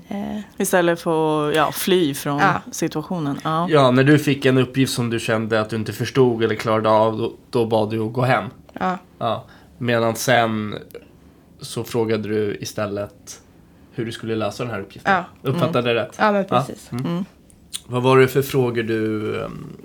eh, 0.07 0.39
Istället 0.57 1.01
för 1.01 1.49
att 1.49 1.55
ja, 1.55 1.71
fly 1.71 2.13
från 2.13 2.39
Ja. 2.39 2.61
situationen. 2.71 3.39
Ja. 3.43 3.67
Ja, 3.69 3.91
när 3.91 4.03
du 4.03 4.19
fick 4.19 4.45
en 4.45 4.57
uppgift 4.57 4.93
som 4.93 5.09
du 5.09 5.19
kände 5.19 5.61
att 5.61 5.69
du 5.69 5.75
inte 5.75 5.93
förstod 5.93 6.43
eller 6.43 6.55
klarade 6.55 6.89
av, 6.89 7.17
då, 7.17 7.33
då 7.49 7.65
bad 7.65 7.89
du 7.89 7.99
att 8.01 8.13
gå 8.13 8.21
hem. 8.21 8.45
ja, 8.73 8.97
Ja. 9.17 9.45
Medan 9.77 10.15
sen 10.15 10.75
så 11.61 11.83
frågade 11.83 12.29
du 12.29 12.57
istället 12.61 13.41
hur 13.91 14.05
du 14.05 14.11
skulle 14.11 14.35
lösa 14.35 14.63
den 14.63 14.73
här 14.73 14.79
uppgiften. 14.81 15.13
Ja. 15.13 15.49
Uppfattade 15.49 15.93
jag 15.93 15.95
rätt? 16.01 16.15
ja 16.19 16.31
men 16.31 16.45
precis. 16.45 16.91
Mm. 16.91 17.25
Vad 17.87 18.03
var 18.03 18.17
det 18.17 18.27
för 18.27 18.41
frågor 18.41 18.83
du... 18.83 19.31
um, 19.39 19.77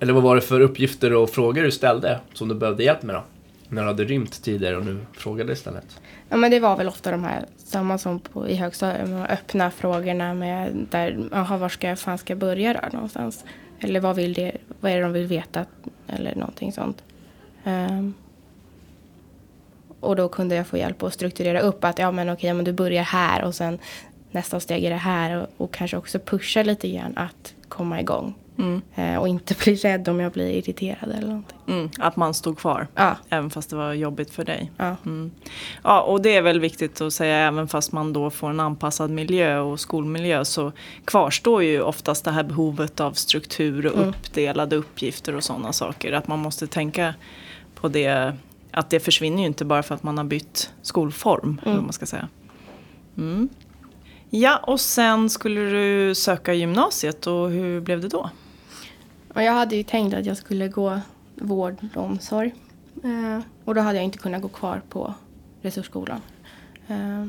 Eller 0.00 0.12
vad 0.12 0.22
var 0.22 0.34
det 0.34 0.40
för 0.40 0.60
uppgifter 0.60 1.12
och 1.12 1.30
frågor 1.30 1.62
du 1.62 1.70
ställde 1.70 2.20
som 2.32 2.48
du 2.48 2.54
behövde 2.54 2.84
hjälp 2.84 3.02
med 3.02 3.14
då? 3.14 3.22
När 3.68 3.82
du 3.82 3.88
hade 3.88 4.04
rymt 4.04 4.42
tidigare 4.42 4.76
och 4.76 4.84
nu 4.84 4.98
frågade 5.12 5.52
istället. 5.52 6.00
Ja 6.28 6.36
men 6.36 6.50
det 6.50 6.60
var 6.60 6.76
väl 6.76 6.88
ofta 6.88 7.10
de 7.10 7.24
här, 7.24 7.46
samma 7.56 7.98
som 7.98 8.20
på, 8.20 8.48
i 8.48 8.54
högstadiet, 8.54 9.06
de 9.06 9.22
öppna 9.22 9.70
frågorna 9.70 10.34
med 10.34 10.86
där, 10.90 11.28
jaha 11.32 11.58
var 11.58 11.68
ska 11.68 11.88
jag 11.88 11.98
fan 11.98 12.18
ska 12.18 12.30
jag 12.30 12.38
börja 12.38 12.72
då 12.72 12.88
någonstans? 12.92 13.44
Eller 13.80 14.00
vad 14.00 14.16
vill 14.16 14.34
det, 14.34 14.52
vad 14.80 14.92
är 14.92 14.96
det 14.96 15.02
de 15.02 15.12
vill 15.12 15.26
veta? 15.26 15.66
Eller 16.06 16.34
någonting 16.34 16.72
sånt. 16.72 17.02
Um, 17.64 18.14
och 20.00 20.16
då 20.16 20.28
kunde 20.28 20.54
jag 20.54 20.66
få 20.66 20.76
hjälp 20.76 21.02
att 21.02 21.14
strukturera 21.14 21.60
upp 21.60 21.84
att 21.84 21.98
ja 21.98 22.10
men 22.10 22.30
okej, 22.30 22.54
men 22.54 22.64
du 22.64 22.72
börjar 22.72 23.02
här 23.02 23.44
och 23.44 23.54
sen 23.54 23.78
nästa 24.30 24.60
steg 24.60 24.84
är 24.84 24.90
det 24.90 24.96
här 24.96 25.36
och, 25.36 25.48
och 25.56 25.74
kanske 25.74 25.96
också 25.96 26.18
pusha 26.18 26.62
lite 26.62 26.88
grann 26.88 27.12
att 27.16 27.54
komma 27.68 28.00
igång. 28.00 28.34
Eh, 28.94 29.16
och 29.16 29.28
inte 29.28 29.54
bli 29.64 29.74
rädd 29.74 30.08
om 30.08 30.20
jag 30.20 30.32
blir 30.32 30.46
irriterad 30.50 31.10
eller 31.10 31.26
någonting. 31.26 31.58
Mm, 31.68 31.90
att 31.98 32.16
man 32.16 32.34
stod 32.34 32.58
kvar. 32.58 32.86
Ja, 32.94 33.16
Även 33.28 33.50
fast 33.50 33.70
det 33.70 33.76
var 33.76 33.92
jobbigt 33.92 34.30
för 34.30 34.44
dig. 34.44 34.72
ja, 34.76 34.96
Mm. 35.06 35.30
Ja, 35.82 36.02
och 36.02 36.22
det 36.22 36.36
är 36.36 36.42
väl 36.42 36.60
viktigt 36.60 37.00
att 37.00 37.12
säga 37.12 37.36
även 37.36 37.68
fast 37.68 37.92
man 37.92 38.12
då 38.12 38.30
får 38.30 38.50
en 38.50 38.60
anpassad 38.60 39.10
miljö 39.10 39.58
och 39.58 39.80
skolmiljö 39.80 40.44
så 40.44 40.72
kvarstår 41.04 41.62
ju 41.62 41.80
oftast 41.82 42.24
det 42.24 42.30
här 42.30 42.42
behovet 42.42 43.00
av 43.00 43.12
struktur 43.12 43.86
och 43.86 44.08
uppdelade 44.08 44.76
uppgifter 44.76 45.34
och 45.36 45.44
sådana 45.44 45.72
saker. 45.72 46.12
Att 46.12 46.28
man 46.28 46.38
måste 46.38 46.66
tänka 46.66 47.14
på 47.74 47.88
det, 47.88 48.36
att 48.70 48.90
det 48.90 49.00
försvinner 49.00 49.38
ju 49.40 49.46
inte 49.46 49.64
bara 49.64 49.82
för 49.82 49.94
att 49.94 50.02
man 50.02 50.18
har 50.18 50.24
bytt 50.24 50.70
skolform. 50.82 51.60
Eller 51.64 51.74
vad 51.74 51.84
man 51.84 51.92
ska 51.92 52.06
säga. 52.06 52.28
Mm. 53.16 53.48
Ja, 54.30 54.56
och 54.56 54.80
sen 54.80 55.30
skulle 55.30 55.60
du 55.60 56.14
söka 56.14 56.54
gymnasiet 56.54 57.26
och 57.26 57.50
hur 57.50 57.80
blev 57.80 58.00
det 58.00 58.08
då? 58.08 58.30
Och 59.36 59.42
jag 59.42 59.52
hade 59.52 59.76
ju 59.76 59.82
tänkt 59.82 60.14
att 60.14 60.26
jag 60.26 60.36
skulle 60.36 60.68
gå 60.68 61.00
vård 61.34 61.76
och 61.94 62.02
omsorg. 62.04 62.54
Eh, 63.04 63.40
och 63.64 63.74
då 63.74 63.80
hade 63.80 63.98
jag 63.98 64.04
inte 64.04 64.18
kunnat 64.18 64.42
gå 64.42 64.48
kvar 64.48 64.82
på 64.88 65.14
resursskolan. 65.62 66.20
Eh, 66.88 67.26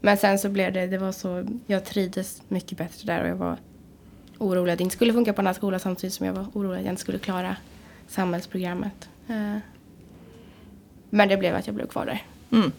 men 0.00 0.16
sen 0.16 0.38
så 0.38 0.48
blev 0.48 0.72
det, 0.72 0.86
det 0.86 0.98
var 0.98 1.12
så, 1.12 1.46
jag 1.66 1.84
trivdes 1.84 2.42
mycket 2.48 2.78
bättre 2.78 3.06
där 3.06 3.22
och 3.22 3.28
jag 3.28 3.36
var 3.36 3.56
orolig 4.38 4.72
att 4.72 4.78
det 4.78 4.84
inte 4.84 4.96
skulle 4.96 5.12
funka 5.12 5.32
på 5.32 5.36
den 5.36 5.46
här 5.46 5.54
skolan 5.54 5.80
samtidigt 5.80 6.14
som 6.14 6.26
jag 6.26 6.32
var 6.32 6.46
orolig 6.52 6.78
att 6.78 6.84
jag 6.84 6.92
inte 6.92 7.02
skulle 7.02 7.18
klara 7.18 7.56
samhällsprogrammet. 8.08 9.08
Eh, 9.28 9.56
men 11.10 11.28
det 11.28 11.36
blev 11.36 11.56
att 11.56 11.66
jag 11.66 11.76
blev 11.76 11.86
kvar 11.86 12.06
där. 12.06 12.22
Mm. 12.50 12.72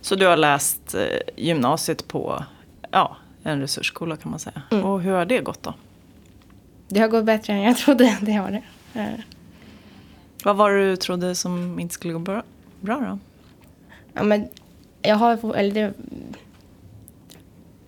Så 0.00 0.14
du 0.14 0.26
har 0.26 0.36
läst 0.36 0.94
gymnasiet 1.36 2.08
på 2.08 2.44
ja, 2.90 3.16
en 3.42 3.60
resursskola 3.60 4.16
kan 4.16 4.30
man 4.30 4.40
säga. 4.40 4.62
Och 4.82 5.00
hur 5.00 5.12
har 5.12 5.24
det 5.24 5.40
gått 5.40 5.62
då? 5.62 5.74
Det 6.88 7.00
har 7.00 7.08
gått 7.08 7.24
bättre 7.24 7.52
än 7.52 7.62
jag 7.62 7.76
trodde. 7.76 8.18
Det 8.22 8.32
har 8.32 8.50
det. 8.50 8.62
Vad 10.44 10.56
var 10.56 10.70
det 10.70 10.90
du 10.90 10.96
trodde 10.96 11.34
som 11.34 11.78
inte 11.80 11.94
skulle 11.94 12.12
gå 12.12 12.18
bra, 12.18 12.42
bra 12.80 13.00
då? 13.00 13.18
Ja, 14.12 14.22
men 14.22 14.48
jag 15.02 15.16
har 15.16 15.56
eller 15.56 15.74
det, 15.74 15.94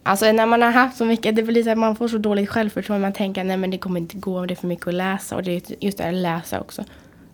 Alltså 0.02 0.32
när 0.32 0.46
man 0.46 0.62
har 0.62 0.70
haft 0.70 0.96
så 0.96 1.04
mycket, 1.04 1.36
det 1.36 1.42
blir 1.42 1.62
så 1.62 1.70
att 1.70 1.78
man 1.78 1.96
får 1.96 2.08
så 2.08 2.18
dåligt 2.18 2.48
självförtroende. 2.48 3.02
Man 3.06 3.12
tänker 3.12 3.44
nej 3.44 3.56
men 3.56 3.70
det 3.70 3.78
kommer 3.78 4.00
inte 4.00 4.16
gå, 4.16 4.46
det 4.46 4.54
är 4.54 4.56
för 4.56 4.66
mycket 4.66 4.88
att 4.88 4.94
läsa. 4.94 5.36
Och 5.36 5.42
det 5.42 5.70
är 5.70 5.84
just 5.84 5.98
det 5.98 6.04
här 6.04 6.12
att 6.12 6.18
läsa 6.18 6.60
också. 6.60 6.84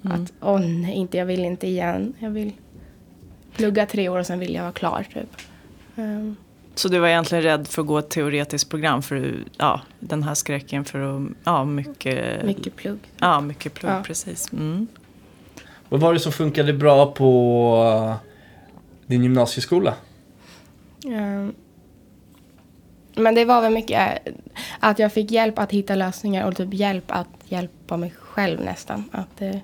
Att 0.02 0.32
åh 0.40 0.60
nej, 0.60 0.92
inte, 0.92 1.18
jag 1.18 1.26
vill 1.26 1.44
inte 1.44 1.66
igen. 1.66 2.14
Jag 2.18 2.30
vill 2.30 2.52
plugga 3.56 3.86
tre 3.86 4.08
år 4.08 4.18
och 4.18 4.26
sen 4.26 4.38
vill 4.38 4.54
jag 4.54 4.62
vara 4.62 4.72
klar 4.72 5.06
typ. 5.14 5.36
Ehm, 5.96 6.36
Så 6.74 6.88
du 6.88 6.98
var 6.98 7.08
egentligen 7.08 7.44
rädd 7.44 7.68
för 7.68 7.82
att 7.82 7.88
gå 7.88 7.98
ett 7.98 8.10
teoretiskt 8.10 8.70
program 8.70 9.02
för 9.02 9.44
ja, 9.58 9.80
den 10.00 10.22
här 10.22 10.34
skräcken 10.34 10.84
för 10.84 10.98
att, 11.16 11.28
ja 11.44 11.64
mycket, 11.64 12.44
mycket 12.44 12.76
plugg. 12.76 12.98
Ja, 13.18 13.40
mycket 13.40 13.74
plugg, 13.74 13.92
Ja. 13.92 14.02
precis. 14.06 14.52
Mm. 14.52 14.86
Vad 15.88 16.00
var 16.00 16.12
det 16.14 16.20
som 16.20 16.32
funkade 16.32 16.72
bra 16.72 17.12
på 17.12 18.10
uh, 18.10 18.16
din 19.06 19.22
gymnasieskola? 19.22 19.94
Ehm, 21.06 21.54
Men 23.16 23.34
det 23.34 23.44
var 23.44 23.62
väl 23.62 23.72
mycket 23.72 24.26
eh, 24.26 24.32
att 24.80 24.98
jag 24.98 25.12
fick 25.12 25.30
hjälp 25.30 25.58
att 25.58 25.72
hitta 25.72 25.94
lösningar 25.94 26.46
och 26.48 26.56
typ 26.56 26.74
hjälp 26.74 27.04
att 27.08 27.28
hjälpa 27.44 27.96
mig 27.96 28.14
själv 28.18 28.60
nästan. 28.60 29.04
Att, 29.12 29.42
eh, 29.42 29.56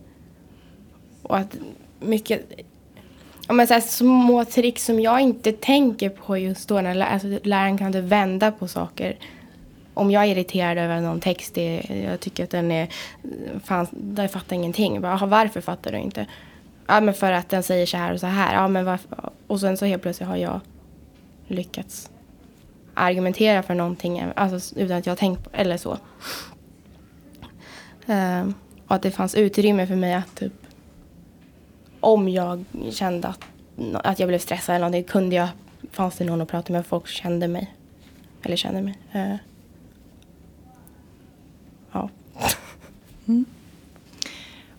och 1.23 1.38
att 1.38 1.57
mycket 2.01 2.53
ja, 3.51 3.55
men 3.55 3.67
så 3.67 3.75
här 3.75 3.81
små 3.81 4.45
tricks 4.45 4.85
som 4.85 5.01
jag 5.01 5.21
inte 5.21 5.53
tänker 5.53 6.09
på 6.09 6.39
just 6.39 6.69
då. 6.69 6.81
När 6.81 7.01
alltså, 7.01 7.39
läraren 7.43 7.79
kan 7.79 7.87
inte 7.87 8.01
vända 8.01 8.53
på 8.53 8.69
saker. 8.69 9.17
Om 9.95 10.11
jag 10.11 10.25
är 10.25 10.29
irriterad 10.29 10.79
över 10.79 11.01
någon 11.01 11.21
text, 11.21 11.55
det, 11.55 11.83
jag 12.11 12.21
tycker 12.21 12.45
att 12.45 12.51
den 12.51 12.73
är... 12.73 12.89
Fan, 13.65 13.87
jag 14.17 14.31
fattar 14.31 14.57
ingenting. 14.57 15.01
Bara, 15.01 15.27
varför 15.27 15.61
fattar 15.61 15.93
du 15.93 15.99
inte? 15.99 16.27
Ja, 16.87 17.01
men 17.01 17.15
för 17.15 17.33
att 17.33 17.49
den 17.49 17.63
säger 17.63 17.87
så 17.87 17.97
här 17.97 18.13
och 18.13 18.21
så 18.21 18.27
här. 18.27 18.55
Ja, 18.55 18.69
men 18.69 18.85
varför? 18.85 19.31
Och 19.47 19.61
sen 19.61 19.77
så 19.77 19.85
helt 19.85 20.03
plötsligt 20.03 20.29
har 20.29 20.37
jag 20.37 20.61
lyckats 21.47 22.11
argumentera 22.95 23.63
för 23.63 23.75
någonting 23.75 24.25
alltså, 24.37 24.81
utan 24.81 24.97
att 24.97 25.07
jag 25.07 25.11
har 25.11 25.17
tänkt 25.17 25.45
på 25.45 25.51
eller 25.53 25.77
så. 25.77 25.93
Uh, 28.09 28.51
och 28.87 28.95
att 28.95 29.03
det 29.03 29.11
fanns 29.11 29.35
utrymme 29.35 29.87
för 29.87 29.97
mig 29.97 30.15
att 30.15 30.35
typ 30.35 30.53
om 32.01 32.29
jag 32.29 32.65
kände 32.93 33.29
att, 33.29 33.45
att 33.95 34.19
jag 34.19 34.29
blev 34.29 34.39
stressad 34.39 34.75
eller 34.75 34.87
någonting 34.87 35.05
kunde 35.05 35.37
jag, 35.37 35.49
fanns 35.93 36.17
det 36.17 36.25
någon 36.25 36.41
att 36.41 36.49
prata 36.49 36.73
med, 36.73 36.87
folk 36.87 37.07
kände 37.07 37.49
mig. 37.49 37.75
Eller 38.43 38.57
kände 38.57 38.83
mig. 38.83 38.99
Uh, 39.15 39.37
ja. 41.93 42.09
Mm. 43.29 43.45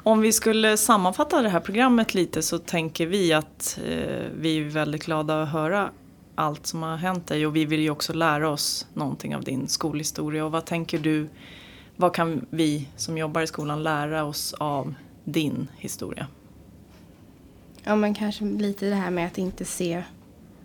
Om 0.03 0.21
vi 0.21 0.33
skulle 0.33 0.77
sammanfatta 0.77 1.41
det 1.41 1.49
här 1.49 1.59
programmet 1.59 2.13
lite 2.13 2.41
så 2.41 2.57
tänker 2.57 3.05
vi 3.05 3.33
att 3.33 3.79
eh, 3.87 4.25
vi 4.39 4.57
är 4.57 4.63
väldigt 4.63 5.05
glada 5.05 5.43
att 5.43 5.49
höra 5.49 5.91
allt 6.35 6.67
som 6.67 6.83
har 6.83 6.97
hänt 6.97 7.27
dig 7.27 7.47
och 7.47 7.55
vi 7.55 7.65
vill 7.65 7.79
ju 7.79 7.89
också 7.89 8.13
lära 8.13 8.49
oss 8.49 8.87
någonting 8.93 9.35
av 9.35 9.43
din 9.43 9.67
skolhistoria. 9.67 10.45
Och 10.45 10.51
vad 10.51 10.65
tänker 10.65 10.99
du, 10.99 11.29
vad 11.95 12.13
kan 12.15 12.45
vi 12.49 12.87
som 12.95 13.17
jobbar 13.17 13.41
i 13.41 13.47
skolan 13.47 13.83
lära 13.83 14.23
oss 14.23 14.53
av 14.53 14.93
din 15.23 15.67
historia? 15.77 16.27
Ja, 17.83 17.95
men 17.95 18.13
kanske 18.13 18.45
lite 18.45 18.89
det 18.89 18.95
här 18.95 19.11
med 19.11 19.27
att 19.27 19.37
inte 19.37 19.65
se, 19.65 20.03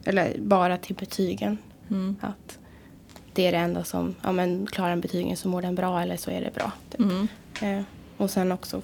eller 0.05 0.38
bara 0.38 0.76
till 0.76 0.94
betygen. 0.96 1.59
Mm. 1.90 2.16
Att 2.20 2.59
det 3.33 3.46
är 3.46 3.52
det 3.52 3.59
enda 3.59 3.85
som, 3.85 4.14
ja 4.22 4.33
men 4.33 4.66
klarar 4.66 4.90
den 4.90 5.00
betygen 5.00 5.37
så 5.37 5.48
mår 5.48 5.62
den 5.62 5.74
bra 5.74 6.00
eller 6.02 6.16
så 6.16 6.31
är 6.31 6.40
det 6.40 6.55
bra. 6.55 6.72
Typ. 6.90 7.00
Mm. 7.00 7.29
Eh, 7.62 7.85
och 8.16 8.31
sen 8.31 8.52
också 8.52 8.83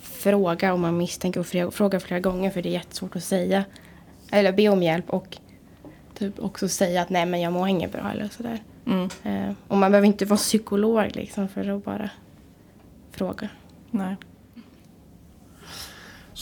fråga 0.00 0.74
om 0.74 0.80
man 0.80 0.96
misstänker 0.96 1.40
och 1.40 1.46
frå- 1.46 1.70
fråga 1.70 2.00
flera 2.00 2.20
gånger 2.20 2.50
för 2.50 2.62
det 2.62 2.68
är 2.68 2.72
jättesvårt 2.72 3.16
att 3.16 3.24
säga. 3.24 3.64
Eller 4.30 4.52
be 4.52 4.68
om 4.68 4.82
hjälp 4.82 5.10
och 5.10 5.38
typ 6.14 6.38
också 6.38 6.68
säga 6.68 7.02
att 7.02 7.10
nej 7.10 7.26
men 7.26 7.40
jag 7.40 7.52
mår 7.52 7.68
inget 7.68 7.92
bra 7.92 8.10
eller 8.10 8.28
sådär. 8.28 8.62
Mm. 8.86 9.08
Eh, 9.22 9.54
och 9.68 9.76
man 9.76 9.90
behöver 9.92 10.06
inte 10.06 10.24
vara 10.24 10.38
psykolog 10.38 11.10
liksom 11.16 11.48
för 11.48 11.68
att 11.76 11.84
bara 11.84 12.10
fråga. 13.10 13.48
Nej. 13.90 14.16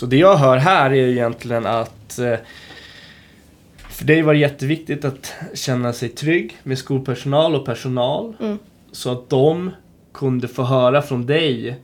Så 0.01 0.07
det 0.07 0.17
jag 0.17 0.37
hör 0.37 0.57
här 0.57 0.91
är 0.91 1.09
egentligen 1.09 1.67
att 1.67 2.19
eh, 2.19 2.37
för 3.89 4.05
dig 4.05 4.23
var 4.23 4.33
det 4.33 4.39
jätteviktigt 4.39 5.05
att 5.05 5.35
känna 5.55 5.93
sig 5.93 6.09
trygg 6.09 6.57
med 6.63 6.79
skolpersonal 6.79 7.55
och 7.55 7.67
personal. 7.67 8.37
Mm. 8.41 8.59
Så 8.93 9.13
att 9.13 9.31
de 9.31 9.71
kunde 10.13 10.49
få 10.49 10.63
höra 10.63 11.03
från 11.03 11.27
dig 11.27 11.79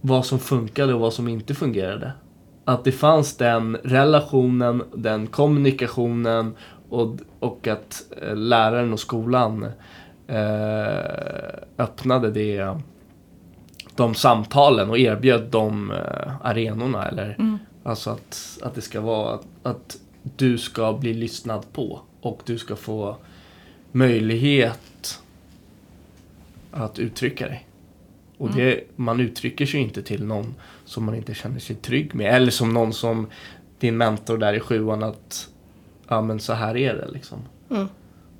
vad 0.00 0.26
som 0.26 0.38
funkade 0.38 0.94
och 0.94 1.00
vad 1.00 1.12
som 1.12 1.28
inte 1.28 1.54
fungerade. 1.54 2.12
Att 2.64 2.84
det 2.84 2.92
fanns 2.92 3.36
den 3.36 3.76
relationen, 3.76 4.82
den 4.94 5.26
kommunikationen 5.26 6.56
och, 6.88 7.16
och 7.38 7.68
att 7.68 8.02
eh, 8.22 8.36
läraren 8.36 8.92
och 8.92 9.00
skolan 9.00 9.66
eh, 10.26 10.98
öppnade 11.78 12.30
det, 12.30 12.76
de 14.00 14.14
samtalen 14.14 14.90
och 14.90 14.98
erbjöd 14.98 15.42
de 15.50 15.90
eh, 15.90 16.32
arenorna. 16.42 17.08
Eller, 17.08 17.36
Alltså 17.82 18.10
att, 18.10 18.58
att 18.62 18.74
det 18.74 18.80
ska 18.80 19.00
vara 19.00 19.38
att, 19.62 19.98
du 20.22 20.58
ska 20.58 20.92
bli 20.92 21.14
lyssnad 21.14 21.72
på 21.72 22.00
och 22.20 22.42
du 22.44 22.58
ska 22.58 22.76
få 22.76 23.16
möjlighet 23.92 25.22
att 26.70 26.98
uttrycka 26.98 27.46
dig. 27.46 27.66
Och 28.36 28.50
det, 28.54 28.84
man 28.96 29.20
uttrycker 29.20 29.66
sig 29.66 29.80
inte 29.80 30.02
till 30.02 30.24
någon 30.24 30.54
som 30.84 31.04
man 31.04 31.14
inte 31.14 31.34
känner 31.34 31.58
sig 31.58 31.76
trygg 31.76 32.14
med. 32.14 32.34
Eller 32.34 32.50
som 32.50 32.74
någon 32.74 32.92
som 32.92 33.26
din 33.78 33.96
mentor 33.96 34.38
där 34.38 34.52
i 34.52 34.60
sjuan 34.60 35.02
att 35.02 35.48
ja 36.08 36.22
men 36.22 36.40
så 36.40 36.52
här 36.52 36.76
är 36.76 36.94
det 36.94 37.08
liksom. 37.08 37.38
Mm. 37.70 37.88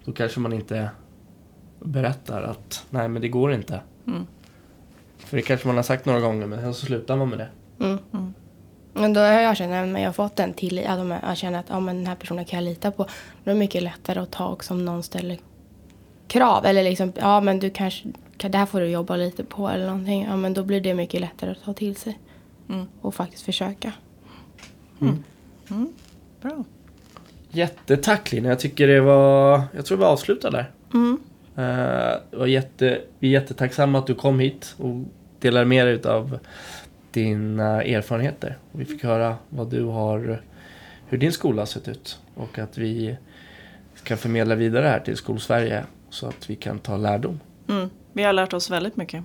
Då 0.05 0.13
kanske 0.13 0.41
man 0.41 0.53
inte 0.53 0.91
berättar 1.81 2.43
att 2.43 2.87
nej 2.91 3.09
men 3.09 3.23
det 3.23 3.29
går 3.29 3.53
inte. 3.53 3.81
Mm. 4.07 4.27
För 5.25 5.37
det 5.37 5.43
kanske 5.43 5.67
man 5.67 5.77
har 5.77 5.83
sagt 5.83 6.05
några 6.07 6.21
gånger 6.21 6.47
men 6.47 6.61
sen 6.61 6.75
så 6.75 6.87
slutar 6.87 7.17
man 7.17 7.29
med 7.29 7.39
det. 7.39 7.49
Mm. 7.85 8.35
Men 8.93 9.13
då 9.13 9.21
har 9.21 9.27
jag 9.41 9.57
känt 9.57 9.73
att 9.97 10.01
jag 10.01 10.09
har 10.09 10.13
fått 10.13 10.41
en 10.41 10.51
att 10.51 10.99
de- 10.99 11.17
jag 11.29 11.37
känner 11.37 11.59
att 11.59 11.67
ja, 11.69 11.81
men 11.81 11.97
den 11.97 12.07
här 12.07 12.15
personen 12.15 12.45
kan 12.45 12.65
jag 12.65 12.71
lita 12.71 12.91
på. 12.91 13.03
Då 13.45 13.51
är 13.51 13.55
det 13.55 13.59
mycket 13.61 13.83
lättare 13.83 14.21
att 14.21 14.31
ta 14.31 14.49
också 14.49 14.75
om 14.75 14.85
någon 14.85 15.03
ställer 15.03 15.39
krav. 16.29 16.67
Eller 16.67 16.83
liksom, 16.85 17.13
ja 17.17 17.41
men 17.41 17.59
du 17.59 17.71
kanske, 17.71 18.09
kan- 18.37 18.51
det 18.51 18.59
här 18.59 18.67
får 18.67 18.81
du 18.81 18.87
jobba 18.87 19.17
lite 19.17 19.45
på 19.45 19.69
eller 19.69 19.87
någonting. 19.87 20.25
Ja 20.31 20.37
men 20.37 20.55
då 20.55 20.63
blir 20.65 20.81
det 20.81 20.95
mycket 20.95 21.21
lättare 21.21 21.51
att 21.51 21.63
ta 21.65 21.73
till 21.73 21.97
sig. 21.97 22.19
Mm. 22.69 22.87
Och 23.01 23.15
faktiskt 23.15 23.43
försöka. 23.43 23.93
Bra. 26.43 26.65
Jättetack 27.51 28.33
Lina, 28.33 28.49
jag 28.49 28.59
tycker 28.61 28.87
det 28.89 29.01
var, 29.01 29.63
jag 29.75 29.87
tror 29.87 29.99
vi 29.99 30.05
avslutar 30.05 30.51
där. 30.51 30.71
Mm. 30.95 31.19
Det 32.31 32.37
var 32.37 32.47
jätte, 32.47 33.01
vi 33.19 33.29
är 33.29 33.33
jättetacksamma 33.41 33.99
att 33.99 34.07
du 34.07 34.15
kom 34.15 34.41
hit 34.41 34.75
och 34.79 35.05
delade 35.41 35.67
med 35.67 35.87
dig 35.87 36.05
av 36.05 36.39
dina 37.11 37.83
erfarenheter. 37.83 38.59
Vi 38.73 38.85
fick 38.85 39.05
höra 39.05 39.37
vad 39.49 39.71
du 39.71 39.85
har, 39.85 40.43
hur 41.09 41.19
din 41.19 41.33
skola 41.33 41.63
har 41.63 41.67
sett 41.67 41.89
ut 41.89 42.19
och 42.35 42.59
att 42.59 42.79
vi 42.79 43.17
ska 43.95 44.17
förmedla 44.17 44.55
vidare 44.55 44.87
här 44.87 45.01
till 45.01 45.17
Skolsverige 45.17 45.85
så 46.11 46.27
att 46.27 46.51
vi 46.51 46.57
kan 46.57 46.79
ta 46.79 46.97
lärdom. 46.97 47.41
Mm. 47.69 47.91
Vi 48.13 48.23
har 48.23 48.33
lärt 48.33 48.53
oss 48.53 48.71
väldigt 48.71 48.97
mycket. 48.97 49.25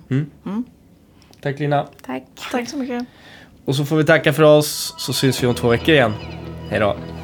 Tack 1.40 1.58
Lina! 1.58 1.86
Tack. 2.02 2.22
Tack 2.50 2.68
så 2.68 2.76
mycket. 2.76 3.06
Och 3.64 3.76
så 3.76 3.84
får 3.84 3.96
vi 3.96 4.04
tacka 4.04 4.32
för 4.32 4.42
oss 4.42 4.94
så 4.98 5.12
syns 5.12 5.42
vi 5.42 5.46
om 5.46 5.54
två 5.54 5.68
veckor 5.68 5.94
igen. 5.94 6.12
Hej 6.70 6.80
då! 6.80 7.15